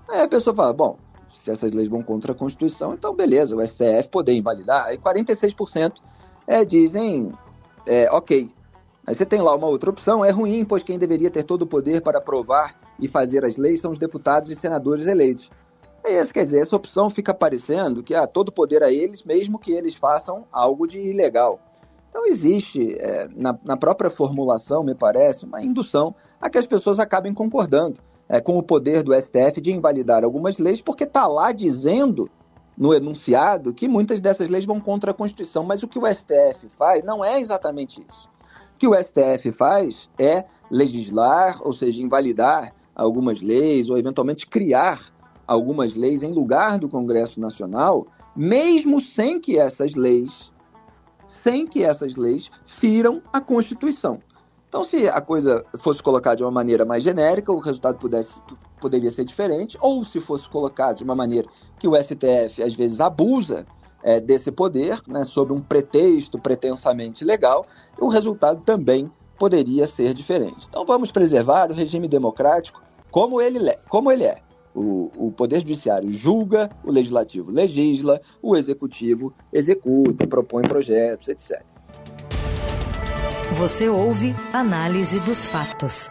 Aí 0.10 0.21
a 0.21 0.28
pessoa 0.28 0.56
fala: 0.56 0.73
bom, 0.73 0.97
se 1.30 1.52
essas 1.52 1.71
leis 1.71 1.88
vão 1.88 2.02
contra 2.02 2.32
a 2.32 2.36
Constituição, 2.36 2.95
então 2.95 3.13
beleza, 3.13 3.56
o 3.56 3.63
STF 3.63 4.10
poder 4.10 4.34
invalidar. 4.34 4.88
Aí 4.88 4.97
46% 4.97 5.97
é, 6.47 6.65
dizem: 6.65 7.32
é, 7.86 8.10
ok. 8.12 8.49
Aí 9.06 9.13
você 9.13 9.23
tem 9.23 9.39
lá 9.39 9.56
uma 9.56 9.67
outra 9.67 9.91
opção: 9.91 10.26
é 10.26 10.32
ruim, 10.32 10.65
pois 10.65 10.82
quem 10.82 10.97
deveria 10.97 11.30
ter 11.30 11.43
todo 11.43 11.62
o 11.62 11.67
poder 11.67 12.02
para 12.02 12.17
aprovar 12.17 12.76
e 12.99 13.08
fazer 13.08 13.45
as 13.45 13.56
leis 13.56 13.80
são 13.80 13.91
os 13.91 13.99
deputados 13.99 14.49
e 14.49 14.56
senadores 14.56 15.06
eleitos. 15.06 15.52
É 16.04 16.20
isso, 16.20 16.34
quer 16.34 16.46
dizer, 16.46 16.60
essa 16.60 16.76
opção 16.76 17.10
fica 17.10 17.34
parecendo 17.34 18.04
que 18.04 18.13
ah, 18.13 18.28
todo 18.28 18.52
poder 18.52 18.84
a 18.84 18.92
eles, 18.92 19.24
mesmo 19.24 19.58
que 19.58 19.72
eles 19.72 19.96
façam 19.96 20.46
algo 20.52 20.86
de 20.86 21.00
ilegal. 21.00 21.60
Então 22.10 22.26
existe, 22.26 22.96
é, 23.00 23.28
na, 23.34 23.58
na, 23.66 23.78
própria 23.78 24.10
formulação, 24.10 24.84
me 24.84 24.94
parece, 24.94 25.46
uma 25.46 25.63
indução 25.63 26.13
a 26.42 26.50
que 26.50 26.58
as 26.58 26.66
pessoas 26.66 27.00
acabem 27.00 27.34
concordando 27.34 28.02
é, 28.28 28.42
com 28.42 28.58
o 28.58 28.62
poder 28.62 29.02
do 29.02 29.16
STF 29.16 29.62
de 29.62 29.72
invalidar 29.72 30.26
algumas 30.26 30.58
leis, 30.58 30.82
porque 30.82 31.06
está 31.06 31.26
lá 31.26 31.52
dizendo 31.54 32.30
no 32.78 32.94
enunciado 32.94 33.74
que 33.74 33.88
muitas 33.88 34.20
dessas 34.20 34.50
leis 34.50 34.66
vão 34.66 34.82
contra 34.82 35.12
a 35.12 35.13
Constituição, 35.13 35.63
mas 35.63 35.84
o 35.84 35.88
que 35.88 35.98
o 35.98 36.06
STF 36.06 36.68
faz 36.78 37.04
não 37.04 37.24
é 37.24 37.39
exatamente 37.39 38.06
isso. 38.08 38.30
O 38.76 38.78
que 38.78 38.88
o 38.88 38.94
STF 38.94 39.54
faz 39.54 40.10
é 40.20 40.44
legislar, 40.70 41.60
ou 41.62 41.72
seja, 41.72 42.02
invalidar 42.02 42.74
algumas 42.94 43.42
leis, 43.42 43.89
ou 43.89 43.98
eventualmente 43.98 44.46
criar 44.46 45.12
algumas 45.47 45.95
leis 45.95 46.23
em 46.23 46.32
lugar 46.32 46.77
do 46.77 46.89
Congresso 46.89 47.39
Nacional, 47.39 48.08
mesmo 48.36 48.99
sem 49.01 49.39
que 49.39 49.58
essas 49.58 49.93
leis, 49.93 50.51
sem 51.27 51.67
que 51.67 51.84
essas 51.84 52.15
leis 52.15 52.49
firam 52.65 53.21
a 53.32 53.39
Constituição. 53.39 54.19
Então, 54.73 54.84
se 54.84 55.08
a 55.08 55.21
coisa 55.21 55.63
fosse 55.82 56.01
colocada 56.01 56.38
de 56.38 56.43
uma 56.43 56.51
maneira 56.51 56.84
mais 56.84 57.03
genérica, 57.03 57.51
o 57.51 57.60
resultado 57.60 57.99
pudesse, 57.99 58.41
poderia 58.82 59.12
ser 59.12 59.23
diferente, 59.23 59.77
ou 59.79 60.03
se 60.03 60.19
fosse 60.19 60.49
colocado 60.49 60.97
de 60.97 61.03
uma 61.03 61.13
maneira 61.13 61.47
que 61.77 61.88
o 61.88 61.95
STF 61.95 62.63
às 62.63 62.73
vezes 62.73 62.99
abusa 62.99 63.67
é, 64.01 64.19
desse 64.19 64.51
poder, 64.51 64.99
né, 65.08 65.23
sob 65.23 65.53
um 65.53 65.62
pretexto 65.62 66.39
pretensamente 66.39 67.23
legal, 67.23 67.65
o 67.99 68.08
resultado 68.08 68.62
também 68.62 69.12
poderia 69.38 69.86
ser 69.86 70.13
diferente. 70.13 70.67
Então, 70.67 70.86
vamos 70.86 71.12
preservar 71.12 71.69
o 71.69 71.75
regime 71.75 72.08
democrático 72.08 72.82
como 73.12 73.39
ele, 73.39 73.60
como 73.88 74.12
ele 74.12 74.23
é. 74.23 74.41
O, 74.74 75.28
o 75.28 75.32
Poder 75.32 75.60
Judiciário 75.60 76.12
julga, 76.12 76.70
o 76.84 76.92
Legislativo 76.92 77.52
legisla, 77.52 78.20
o 78.42 78.56
Executivo 78.56 79.34
executa, 79.52 80.26
propõe 80.26 80.64
projetos, 80.64 81.28
etc. 81.28 81.62
Você 83.58 83.88
ouve 83.88 84.36
Análise 84.52 85.20
dos 85.20 85.46
Fatos. 85.46 86.10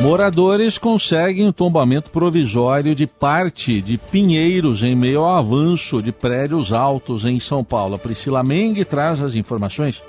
Moradores 0.00 0.78
conseguem 0.78 1.48
o 1.48 1.52
tombamento 1.52 2.12
provisório 2.12 2.94
de 2.94 3.04
parte 3.04 3.80
de 3.80 3.98
Pinheiros 3.98 4.82
em 4.84 4.94
meio 4.94 5.22
ao 5.22 5.36
avanço 5.36 6.00
de 6.00 6.12
prédios 6.12 6.72
altos 6.72 7.24
em 7.24 7.40
São 7.40 7.64
Paulo. 7.64 7.96
A 7.96 7.98
Priscila 7.98 8.44
Mengue 8.44 8.84
traz 8.84 9.20
as 9.20 9.34
informações. 9.34 10.00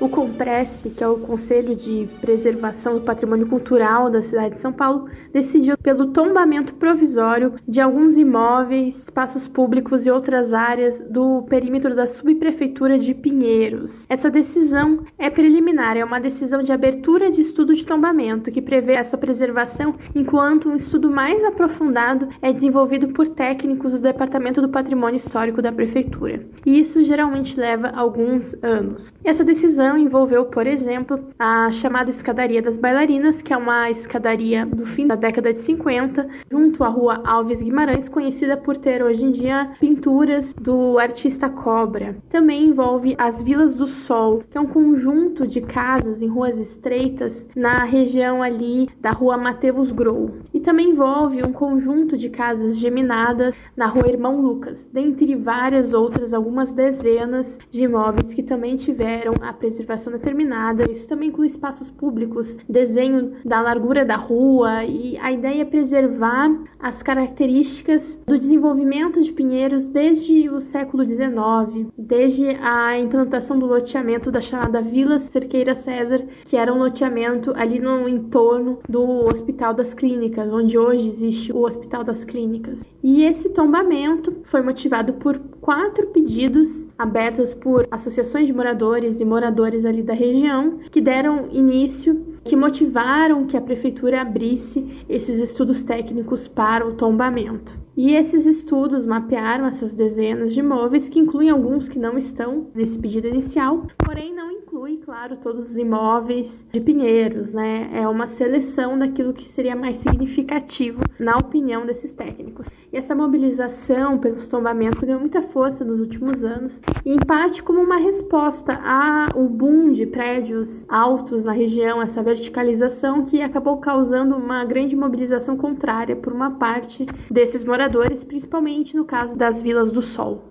O 0.00 0.08
COMPRESP, 0.08 0.90
que 0.90 1.04
é 1.04 1.06
o 1.06 1.18
Conselho 1.18 1.76
de 1.76 2.08
Preservação 2.20 2.94
do 2.94 3.02
Patrimônio 3.02 3.46
Cultural 3.46 4.10
da 4.10 4.22
cidade 4.22 4.56
de 4.56 4.60
São 4.60 4.72
Paulo, 4.72 5.08
decidiu 5.32 5.78
pelo 5.78 6.08
tombamento 6.08 6.74
provisório 6.74 7.54
de 7.68 7.80
alguns 7.80 8.16
imóveis, 8.16 8.98
espaços 8.98 9.46
públicos 9.46 10.04
e 10.04 10.10
outras 10.10 10.52
áreas 10.52 11.00
do 11.08 11.42
perímetro 11.42 11.94
da 11.94 12.06
subprefeitura 12.06 12.98
de 12.98 13.14
Pinheiros. 13.14 14.04
Essa 14.08 14.28
decisão 14.28 15.04
é 15.16 15.30
preliminar, 15.30 15.96
é 15.96 16.04
uma 16.04 16.20
decisão 16.20 16.62
de 16.62 16.72
abertura 16.72 17.30
de 17.30 17.40
estudo 17.40 17.74
de 17.74 17.86
tombamento 17.86 18.50
que 18.50 18.60
prevê 18.60 18.94
essa 18.94 19.16
preservação, 19.16 19.94
enquanto 20.14 20.68
um 20.68 20.76
estudo 20.76 21.10
mais 21.10 21.44
aprofundado 21.44 22.28
é 22.42 22.52
desenvolvido 22.52 23.08
por 23.08 23.28
técnicos 23.28 23.92
do 23.92 23.98
Departamento 23.98 24.60
do 24.60 24.68
Patrimônio 24.68 25.18
Histórico 25.18 25.62
da 25.62 25.70
prefeitura. 25.70 26.44
E 26.66 26.80
isso 26.80 27.04
geralmente 27.04 27.58
leva 27.58 27.88
alguns 27.94 28.54
anos. 28.62 29.12
Essa 29.24 29.44
decisão 29.44 29.81
envolveu, 29.98 30.44
por 30.44 30.66
exemplo, 30.66 31.18
a 31.38 31.72
chamada 31.72 32.08
Escadaria 32.08 32.62
das 32.62 32.78
Bailarinas, 32.78 33.42
que 33.42 33.52
é 33.52 33.56
uma 33.56 33.90
escadaria 33.90 34.64
do 34.64 34.86
fim 34.86 35.06
da 35.08 35.16
década 35.16 35.52
de 35.52 35.62
50, 35.62 36.28
junto 36.50 36.84
à 36.84 36.88
rua 36.88 37.20
Alves 37.24 37.60
Guimarães, 37.60 38.08
conhecida 38.08 38.56
por 38.56 38.76
ter 38.76 39.02
hoje 39.02 39.24
em 39.24 39.32
dia 39.32 39.72
pinturas 39.80 40.54
do 40.54 40.98
artista 40.98 41.48
Cobra. 41.48 42.16
Também 42.30 42.66
envolve 42.66 43.16
as 43.18 43.42
Vilas 43.42 43.74
do 43.74 43.88
Sol, 43.88 44.44
que 44.48 44.56
é 44.56 44.60
um 44.60 44.66
conjunto 44.66 45.46
de 45.46 45.60
casas 45.60 46.22
em 46.22 46.28
ruas 46.28 46.58
estreitas 46.58 47.44
na 47.56 47.82
região 47.82 48.40
ali 48.42 48.88
da 49.00 49.10
rua 49.10 49.36
Mateus 49.36 49.90
Grou. 49.90 50.30
E 50.54 50.60
também 50.60 50.90
envolve 50.90 51.42
um 51.42 51.52
conjunto 51.52 52.16
de 52.16 52.30
casas 52.30 52.76
geminadas 52.76 53.54
na 53.76 53.86
rua 53.86 54.08
Irmão 54.08 54.40
Lucas, 54.40 54.88
dentre 54.92 55.34
várias 55.34 55.92
outras, 55.92 56.32
algumas 56.32 56.72
dezenas 56.72 57.58
de 57.72 57.82
imóveis 57.82 58.32
que 58.32 58.44
também 58.44 58.76
tiveram 58.76 59.34
a 59.42 59.52
presença 59.52 59.71
preservação 59.72 60.12
determinada. 60.12 60.90
Isso 60.90 61.08
também 61.08 61.28
inclui 61.28 61.46
espaços 61.46 61.90
públicos, 61.90 62.56
desenho 62.68 63.32
da 63.44 63.60
largura 63.60 64.04
da 64.04 64.16
rua 64.16 64.84
e 64.84 65.16
a 65.18 65.32
ideia 65.32 65.62
é 65.62 65.64
preservar 65.64 66.50
as 66.78 67.02
características 67.02 68.02
do 68.26 68.38
desenvolvimento 68.38 69.22
de 69.22 69.32
Pinheiros 69.32 69.88
desde 69.88 70.48
o 70.50 70.60
século 70.60 71.04
XIX, 71.04 71.88
desde 71.96 72.48
a 72.60 72.98
implantação 72.98 73.58
do 73.58 73.66
loteamento 73.66 74.30
da 74.30 74.40
chamada 74.40 74.82
Vila 74.82 75.18
Cerqueira 75.18 75.74
César, 75.74 76.24
que 76.44 76.56
era 76.56 76.72
um 76.72 76.78
loteamento 76.78 77.52
ali 77.56 77.78
no 77.78 78.08
entorno 78.08 78.80
do 78.88 79.26
Hospital 79.26 79.74
das 79.74 79.94
Clínicas, 79.94 80.52
onde 80.52 80.76
hoje 80.76 81.08
existe 81.08 81.52
o 81.52 81.64
Hospital 81.64 82.04
das 82.04 82.24
Clínicas. 82.24 82.84
E 83.02 83.24
esse 83.24 83.48
tombamento 83.50 84.34
foi 84.44 84.62
motivado 84.62 85.14
por 85.14 85.38
quatro 85.60 86.08
pedidos 86.08 86.84
abertos 86.98 87.54
por 87.54 87.86
associações 87.90 88.46
de 88.46 88.52
moradores 88.52 89.20
e 89.20 89.24
moradores 89.24 89.84
ali 89.84 90.02
da 90.02 90.14
região 90.14 90.78
que 90.90 91.00
deram 91.00 91.48
início, 91.50 92.38
que 92.44 92.56
motivaram 92.56 93.46
que 93.46 93.56
a 93.56 93.60
prefeitura 93.60 94.20
abrisse 94.20 95.04
esses 95.08 95.38
estudos 95.40 95.82
técnicos 95.82 96.46
para 96.46 96.86
o 96.86 96.94
tombamento. 96.94 97.80
E 97.96 98.14
esses 98.14 98.46
estudos 98.46 99.04
mapearam 99.04 99.66
essas 99.66 99.92
dezenas 99.92 100.54
de 100.54 100.60
imóveis, 100.60 101.08
que 101.08 101.18
incluem 101.18 101.50
alguns 101.50 101.88
que 101.88 101.98
não 101.98 102.18
estão 102.18 102.68
nesse 102.74 102.98
pedido 102.98 103.28
inicial, 103.28 103.86
porém 103.98 104.34
não 104.34 104.51
inclui, 104.82 104.96
claro, 105.04 105.36
todos 105.36 105.70
os 105.70 105.76
imóveis 105.76 106.64
de 106.72 106.80
Pinheiros, 106.80 107.52
né? 107.52 107.88
É 107.92 108.08
uma 108.08 108.26
seleção 108.26 108.98
daquilo 108.98 109.32
que 109.32 109.44
seria 109.50 109.76
mais 109.76 110.00
significativo 110.00 111.02
na 111.20 111.36
opinião 111.36 111.86
desses 111.86 112.12
técnicos. 112.12 112.66
E 112.92 112.96
essa 112.96 113.14
mobilização 113.14 114.18
pelos 114.18 114.48
tombamentos 114.48 115.00
ganhou 115.00 115.20
muita 115.20 115.40
força 115.40 115.84
nos 115.84 116.00
últimos 116.00 116.42
anos, 116.42 116.72
em 117.06 117.16
parte 117.16 117.62
como 117.62 117.80
uma 117.80 117.96
resposta 117.96 118.74
ao 118.74 119.48
boom 119.48 119.92
de 119.92 120.04
prédios 120.04 120.84
altos 120.88 121.44
na 121.44 121.52
região, 121.52 122.02
essa 122.02 122.22
verticalização 122.22 123.24
que 123.24 123.40
acabou 123.40 123.76
causando 123.76 124.34
uma 124.34 124.64
grande 124.64 124.96
mobilização 124.96 125.56
contrária 125.56 126.16
por 126.16 126.32
uma 126.32 126.52
parte 126.52 127.06
desses 127.30 127.62
moradores, 127.62 128.24
principalmente 128.24 128.96
no 128.96 129.04
caso 129.04 129.36
das 129.36 129.62
Vilas 129.62 129.92
do 129.92 130.02
Sol. 130.02 130.42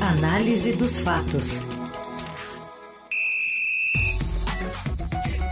Análise 0.00 0.76
dos 0.76 0.98
fatos. 0.98 1.73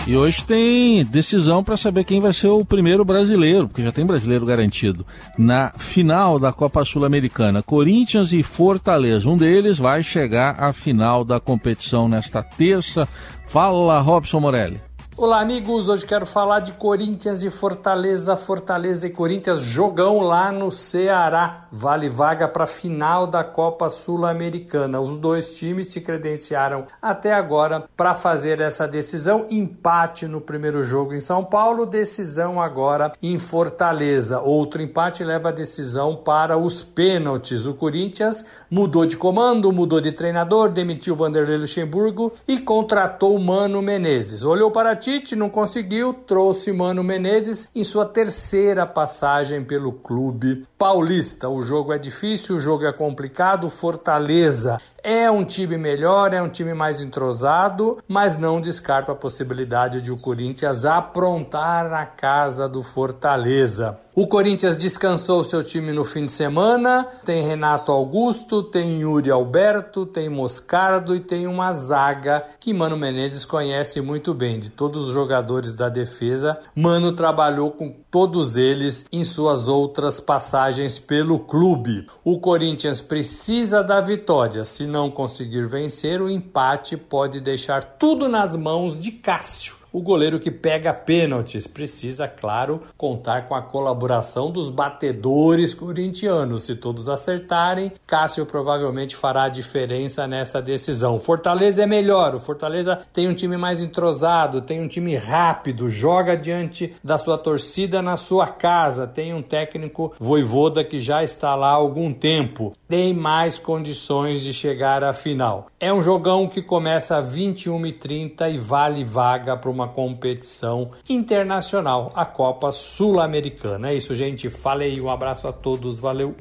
E 0.05 0.17
hoje 0.17 0.45
tem 0.45 1.05
decisão 1.05 1.63
para 1.63 1.77
saber 1.77 2.03
quem 2.03 2.21
vai 2.21 2.33
ser 2.33 2.49
o 2.49 2.65
primeiro 2.65 3.05
brasileiro, 3.05 3.69
porque 3.69 3.85
já 3.85 3.93
tem 3.93 4.05
brasileiro 4.05 4.45
garantido. 4.45 5.07
Na 5.39 5.71
final 5.79 6.41
da 6.41 6.53
Copa 6.53 6.85
Sul-Americana, 6.85 7.63
Corinthians 7.63 8.33
e 8.33 8.43
Fortaleza. 8.43 9.29
Um 9.29 9.37
deles 9.37 9.79
vai 9.79 10.03
chegar 10.03 10.57
à 10.59 10.73
final 10.73 11.25
da 11.25 11.39
competição 11.39 12.09
nesta 12.09 12.43
terça. 12.43 13.09
Fala, 13.47 14.01
Robson 14.01 14.41
Morelli. 14.41 14.81
Olá, 15.15 15.41
amigos. 15.41 15.91
Hoje 15.91 16.07
quero 16.07 16.25
falar 16.25 16.61
de 16.61 16.73
Corinthians 16.73 17.43
e 17.43 17.51
Fortaleza. 17.51 18.35
Fortaleza 18.35 19.07
e 19.07 19.11
Corinthians 19.11 19.61
jogão 19.61 20.21
lá 20.21 20.51
no 20.51 20.71
Ceará. 20.71 21.67
Vale 21.71 22.09
vaga 22.09 22.49
para 22.49 22.65
a 22.65 22.67
final 22.67 23.27
da 23.27 23.45
Copa 23.45 23.91
Sul-Americana. 23.91 25.01
Os 25.01 25.19
dois 25.19 25.55
times 25.55 25.89
se 25.89 26.01
credenciaram 26.01 26.87
até 27.01 27.35
agora 27.35 27.85
para 27.95 28.15
fazer 28.15 28.59
essa 28.63 28.89
decisão. 28.89 29.47
Empate 29.51 30.27
no 30.27 30.41
primeiro 30.41 30.83
jogo 30.83 31.13
em 31.13 31.21
São 31.21 31.45
Paulo, 31.45 31.85
decisão 31.85 32.61
agora 32.61 33.13
em 33.23 33.39
Fortaleza. 33.39 34.41
Outro 34.41 34.81
empate 34.81 35.23
leva 35.23 35.51
a 35.51 35.53
decisão 35.53 36.17
para 36.17 36.57
os 36.57 36.83
pênaltis. 36.83 37.67
O 37.67 37.75
Corinthians 37.75 38.47
mudou 38.71 39.05
de 39.05 39.19
comando, 39.19 39.71
mudou 39.73 40.01
de 40.01 40.11
treinador, 40.11 40.71
demitiu 40.71 41.15
Vanderlei 41.15 41.59
Luxemburgo 41.59 42.33
e 42.49 42.59
contratou 42.59 43.39
Mano 43.39 43.83
Menezes. 43.83 44.43
Olhou 44.43 44.71
para 44.71 45.02
Tite 45.03 45.35
não 45.35 45.51
conseguiu, 45.51 46.15
trouxe 46.15 46.71
Mano 46.71 47.03
Menezes 47.03 47.69
em 47.75 47.83
sua 47.83 48.07
terceira 48.07 48.87
passagem 48.87 49.65
pelo 49.65 49.91
clube 49.91 50.65
paulista. 50.79 51.49
O 51.49 51.61
jogo 51.61 51.93
é 51.93 51.99
difícil, 51.99 52.55
o 52.55 52.61
jogo 52.61 52.87
é 52.87 52.93
complicado. 52.93 53.69
Fortaleza 53.69 54.79
é 55.03 55.31
um 55.31 55.45
time 55.45 55.77
melhor, 55.77 56.33
é 56.33 56.41
um 56.41 56.49
time 56.49 56.75
mais 56.75 57.01
entrosado, 57.03 57.99
mas 58.07 58.39
não 58.39 58.61
descarto 58.61 59.11
a 59.11 59.15
possibilidade 59.15 60.01
de 60.01 60.11
o 60.11 60.21
Corinthians 60.21 60.85
aprontar 60.85 61.89
na 61.89 62.07
casa 62.07 62.69
do 62.69 62.83
Fortaleza. 62.83 63.99
O 64.15 64.27
Corinthians 64.27 64.77
descansou 64.77 65.43
seu 65.43 65.65
time 65.65 65.91
no 65.91 66.05
fim 66.05 66.27
de 66.27 66.33
semana. 66.33 67.07
Tem 67.25 67.43
Renato 67.43 67.91
Augusto, 67.91 68.63
tem 68.63 69.01
Yuri 69.01 69.31
Alberto, 69.31 70.05
tem 70.05 70.29
Moscardo 70.29 71.17
e 71.17 71.21
tem 71.21 71.47
uma 71.47 71.73
zaga 71.73 72.45
que 72.61 72.75
Mano 72.75 72.95
Menezes 72.95 73.47
conhece 73.47 74.03
muito 74.03 74.35
bem. 74.35 74.61
De 74.61 74.69
todos 74.69 75.09
os 75.09 75.15
jogadores 75.15 75.75
da 75.75 75.89
defesa, 75.89 76.61
Mano 76.77 77.13
trabalhou 77.13 77.71
com 77.71 77.91
todos 78.11 78.59
eles 78.59 79.07
em 79.11 79.25
suas 79.25 79.67
outras 79.67 80.21
passagens 80.21 80.99
pelo 80.99 81.39
clube. 81.39 82.07
O 82.23 82.39
Corinthians 82.39 83.01
precisa 83.01 83.83
da 83.83 83.99
vitória. 83.99 84.63
Se 84.63 84.87
não 84.93 85.11
conseguir 85.11 85.67
vencer, 85.67 86.21
o 86.21 86.31
empate 86.31 86.97
pode 86.97 87.41
deixar 87.41 87.83
tudo 87.83 88.29
nas 88.29 88.55
mãos 88.57 88.99
de 88.99 89.11
Cássio 89.11 89.83
o 89.93 90.01
goleiro 90.01 90.41
que 90.41 90.51
pega 90.51 90.95
pênaltis 90.95 91.67
precisa, 91.67 92.27
claro, 92.27 92.83
contar 92.97 93.47
com 93.47 93.55
a 93.55 93.61
colaboração 93.61 94.51
dos 94.51 94.71
batedores 94.71 95.75
corintianos. 95.75 96.63
Se 96.63 96.75
todos 96.75 97.09
acertarem, 97.09 97.93
Cássio 98.07 98.47
provavelmente 98.47 99.15
fará 99.15 99.45
a 99.45 99.49
diferença 99.51 100.27
nessa 100.27 100.63
decisão. 100.63 101.21
Fortaleza 101.21 101.83
é 101.83 101.87
melhor, 101.87 102.35
o 102.35 102.41
Fortaleza 102.41 103.01
tem 103.13 103.29
um 103.29 103.35
time 103.35 103.57
mais 103.57 103.83
entrosado, 103.83 104.63
tem 104.63 104.81
um 104.81 104.89
time 104.89 105.15
rápido, 105.17 105.91
joga 105.91 106.37
diante 106.37 106.95
da 107.05 107.19
sua 107.19 107.37
torcida 107.37 108.01
na 108.01 108.17
sua 108.17 108.47
casa, 108.47 109.07
tem 109.07 109.35
um 109.35 109.43
técnico 109.43 110.15
voivoda 110.19 110.83
que 110.83 110.99
já 110.99 111.23
está 111.23 111.55
lá 111.55 111.69
há 111.69 111.73
algum 111.73 112.13
tempo, 112.13 112.73
tem 112.93 113.15
mais 113.15 113.59
condições 113.59 114.43
de 114.43 114.53
chegar 114.53 115.03
à 115.03 115.15
final. 115.15 115.69
É 115.81 115.91
um 115.91 116.03
jogão 116.03 116.47
que 116.47 116.61
começa 116.61 117.17
às 117.17 117.27
21h30 117.35 118.53
e 118.53 118.59
vale 118.59 119.03
vaga 119.03 119.57
para 119.57 119.71
uma 119.71 119.89
competição 119.89 120.91
internacional, 121.09 122.13
a 122.15 122.27
Copa 122.27 122.71
Sul-Americana. 122.71 123.89
É 123.89 123.95
isso, 123.95 124.15
gente. 124.15 124.51
Falei, 124.51 125.01
um 125.01 125.09
abraço 125.09 125.49
a 125.49 125.53
todos, 125.53 125.99
valeu. 126.01 126.37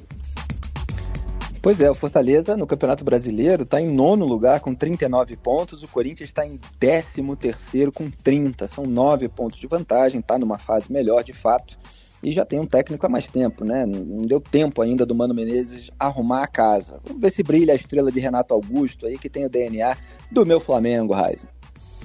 Pois 1.62 1.80
é, 1.80 1.90
o 1.90 1.96
Fortaleza 1.96 2.58
no 2.58 2.68
Campeonato 2.68 3.06
Brasileiro 3.06 3.64
está 3.64 3.80
em 3.80 3.88
nono 3.88 4.26
lugar 4.26 4.60
com 4.60 4.76
39 4.76 5.38
pontos, 5.38 5.82
o 5.84 5.88
Corinthians 5.88 6.32
está 6.32 6.46
em 6.46 6.60
décimo 6.78 7.38
terceiro 7.38 7.94
com 7.94 8.12
30, 8.12 8.68
são 8.68 8.84
nove 8.84 9.30
pontos 9.30 9.58
de 9.58 9.68
vantagem, 9.68 10.20
está 10.20 10.38
numa 10.38 10.58
fase 10.58 10.92
melhor 10.92 11.24
de 11.24 11.32
fato 11.32 11.78
e 12.23 12.31
já 12.31 12.45
tem 12.45 12.60
um 12.60 12.65
técnico 12.65 13.05
há 13.05 13.10
mais 13.10 13.25
tempo, 13.27 13.65
né? 13.65 13.86
Não 13.86 14.25
deu 14.25 14.39
tempo 14.39 14.81
ainda 14.81 15.05
do 15.05 15.15
Mano 15.15 15.34
Menezes 15.34 15.89
arrumar 15.99 16.43
a 16.43 16.47
casa. 16.47 16.99
Vamos 17.03 17.21
ver 17.21 17.31
se 17.31 17.41
brilha 17.41 17.73
a 17.73 17.75
estrela 17.75 18.12
de 18.12 18.19
Renato 18.19 18.53
Augusto 18.53 19.07
aí 19.07 19.17
que 19.17 19.29
tem 19.29 19.45
o 19.45 19.49
DNA 19.49 19.95
do 20.31 20.45
meu 20.45 20.60
Flamengo, 20.60 21.13
Raizen. 21.13 21.49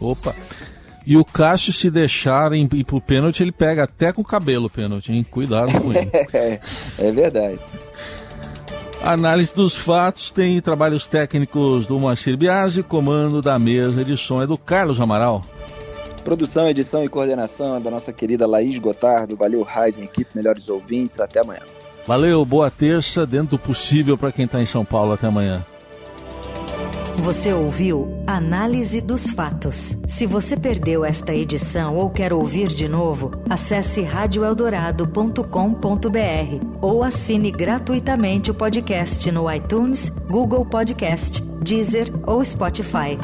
Opa! 0.00 0.34
E 1.06 1.16
o 1.16 1.24
Cássio, 1.24 1.72
se 1.72 1.88
deixar 1.88 2.52
ir 2.52 2.84
pro 2.84 3.00
pênalti, 3.00 3.40
ele 3.40 3.52
pega 3.52 3.84
até 3.84 4.12
com 4.12 4.22
o 4.22 4.24
cabelo 4.24 4.66
o 4.66 4.70
pênalti, 4.70 5.12
hein? 5.12 5.24
Cuidado 5.30 5.70
com 5.80 5.92
ele. 5.92 6.10
é, 6.32 6.58
é 6.98 7.12
verdade. 7.12 7.60
Análise 9.02 9.54
dos 9.54 9.76
fatos 9.76 10.32
tem 10.32 10.60
trabalhos 10.60 11.06
técnicos 11.06 11.86
do 11.86 11.96
Moacir 12.00 12.36
Biasi, 12.36 12.82
comando 12.82 13.40
da 13.40 13.56
mesa 13.56 14.04
de 14.04 14.16
som 14.16 14.42
é 14.42 14.46
do 14.48 14.58
Carlos 14.58 15.00
Amaral. 15.00 15.42
Produção, 16.26 16.68
edição 16.68 17.02
e 17.04 17.08
coordenação 17.08 17.76
é 17.76 17.80
da 17.80 17.88
nossa 17.88 18.12
querida 18.12 18.48
Laís 18.48 18.76
Gotardo. 18.80 19.36
Valeu, 19.36 19.62
Raizen, 19.62 20.02
equipe, 20.02 20.34
melhores 20.34 20.68
ouvintes. 20.68 21.20
Até 21.20 21.38
amanhã. 21.38 21.60
Valeu, 22.04 22.44
boa 22.44 22.68
terça, 22.68 23.24
dentro 23.24 23.50
do 23.50 23.58
possível 23.60 24.18
para 24.18 24.32
quem 24.32 24.44
está 24.44 24.60
em 24.60 24.66
São 24.66 24.84
Paulo. 24.84 25.12
Até 25.12 25.28
amanhã. 25.28 25.64
Você 27.18 27.52
ouviu 27.52 28.24
Análise 28.26 29.00
dos 29.00 29.30
Fatos. 29.30 29.96
Se 30.08 30.26
você 30.26 30.56
perdeu 30.56 31.04
esta 31.04 31.32
edição 31.32 31.94
ou 31.94 32.10
quer 32.10 32.32
ouvir 32.32 32.66
de 32.66 32.88
novo, 32.88 33.30
acesse 33.48 34.02
radioeldorado.com.br 34.02 36.66
ou 36.82 37.04
assine 37.04 37.52
gratuitamente 37.52 38.50
o 38.50 38.54
podcast 38.54 39.30
no 39.30 39.48
iTunes, 39.48 40.08
Google 40.28 40.66
Podcast, 40.66 41.40
Deezer 41.62 42.12
ou 42.26 42.44
Spotify. 42.44 43.16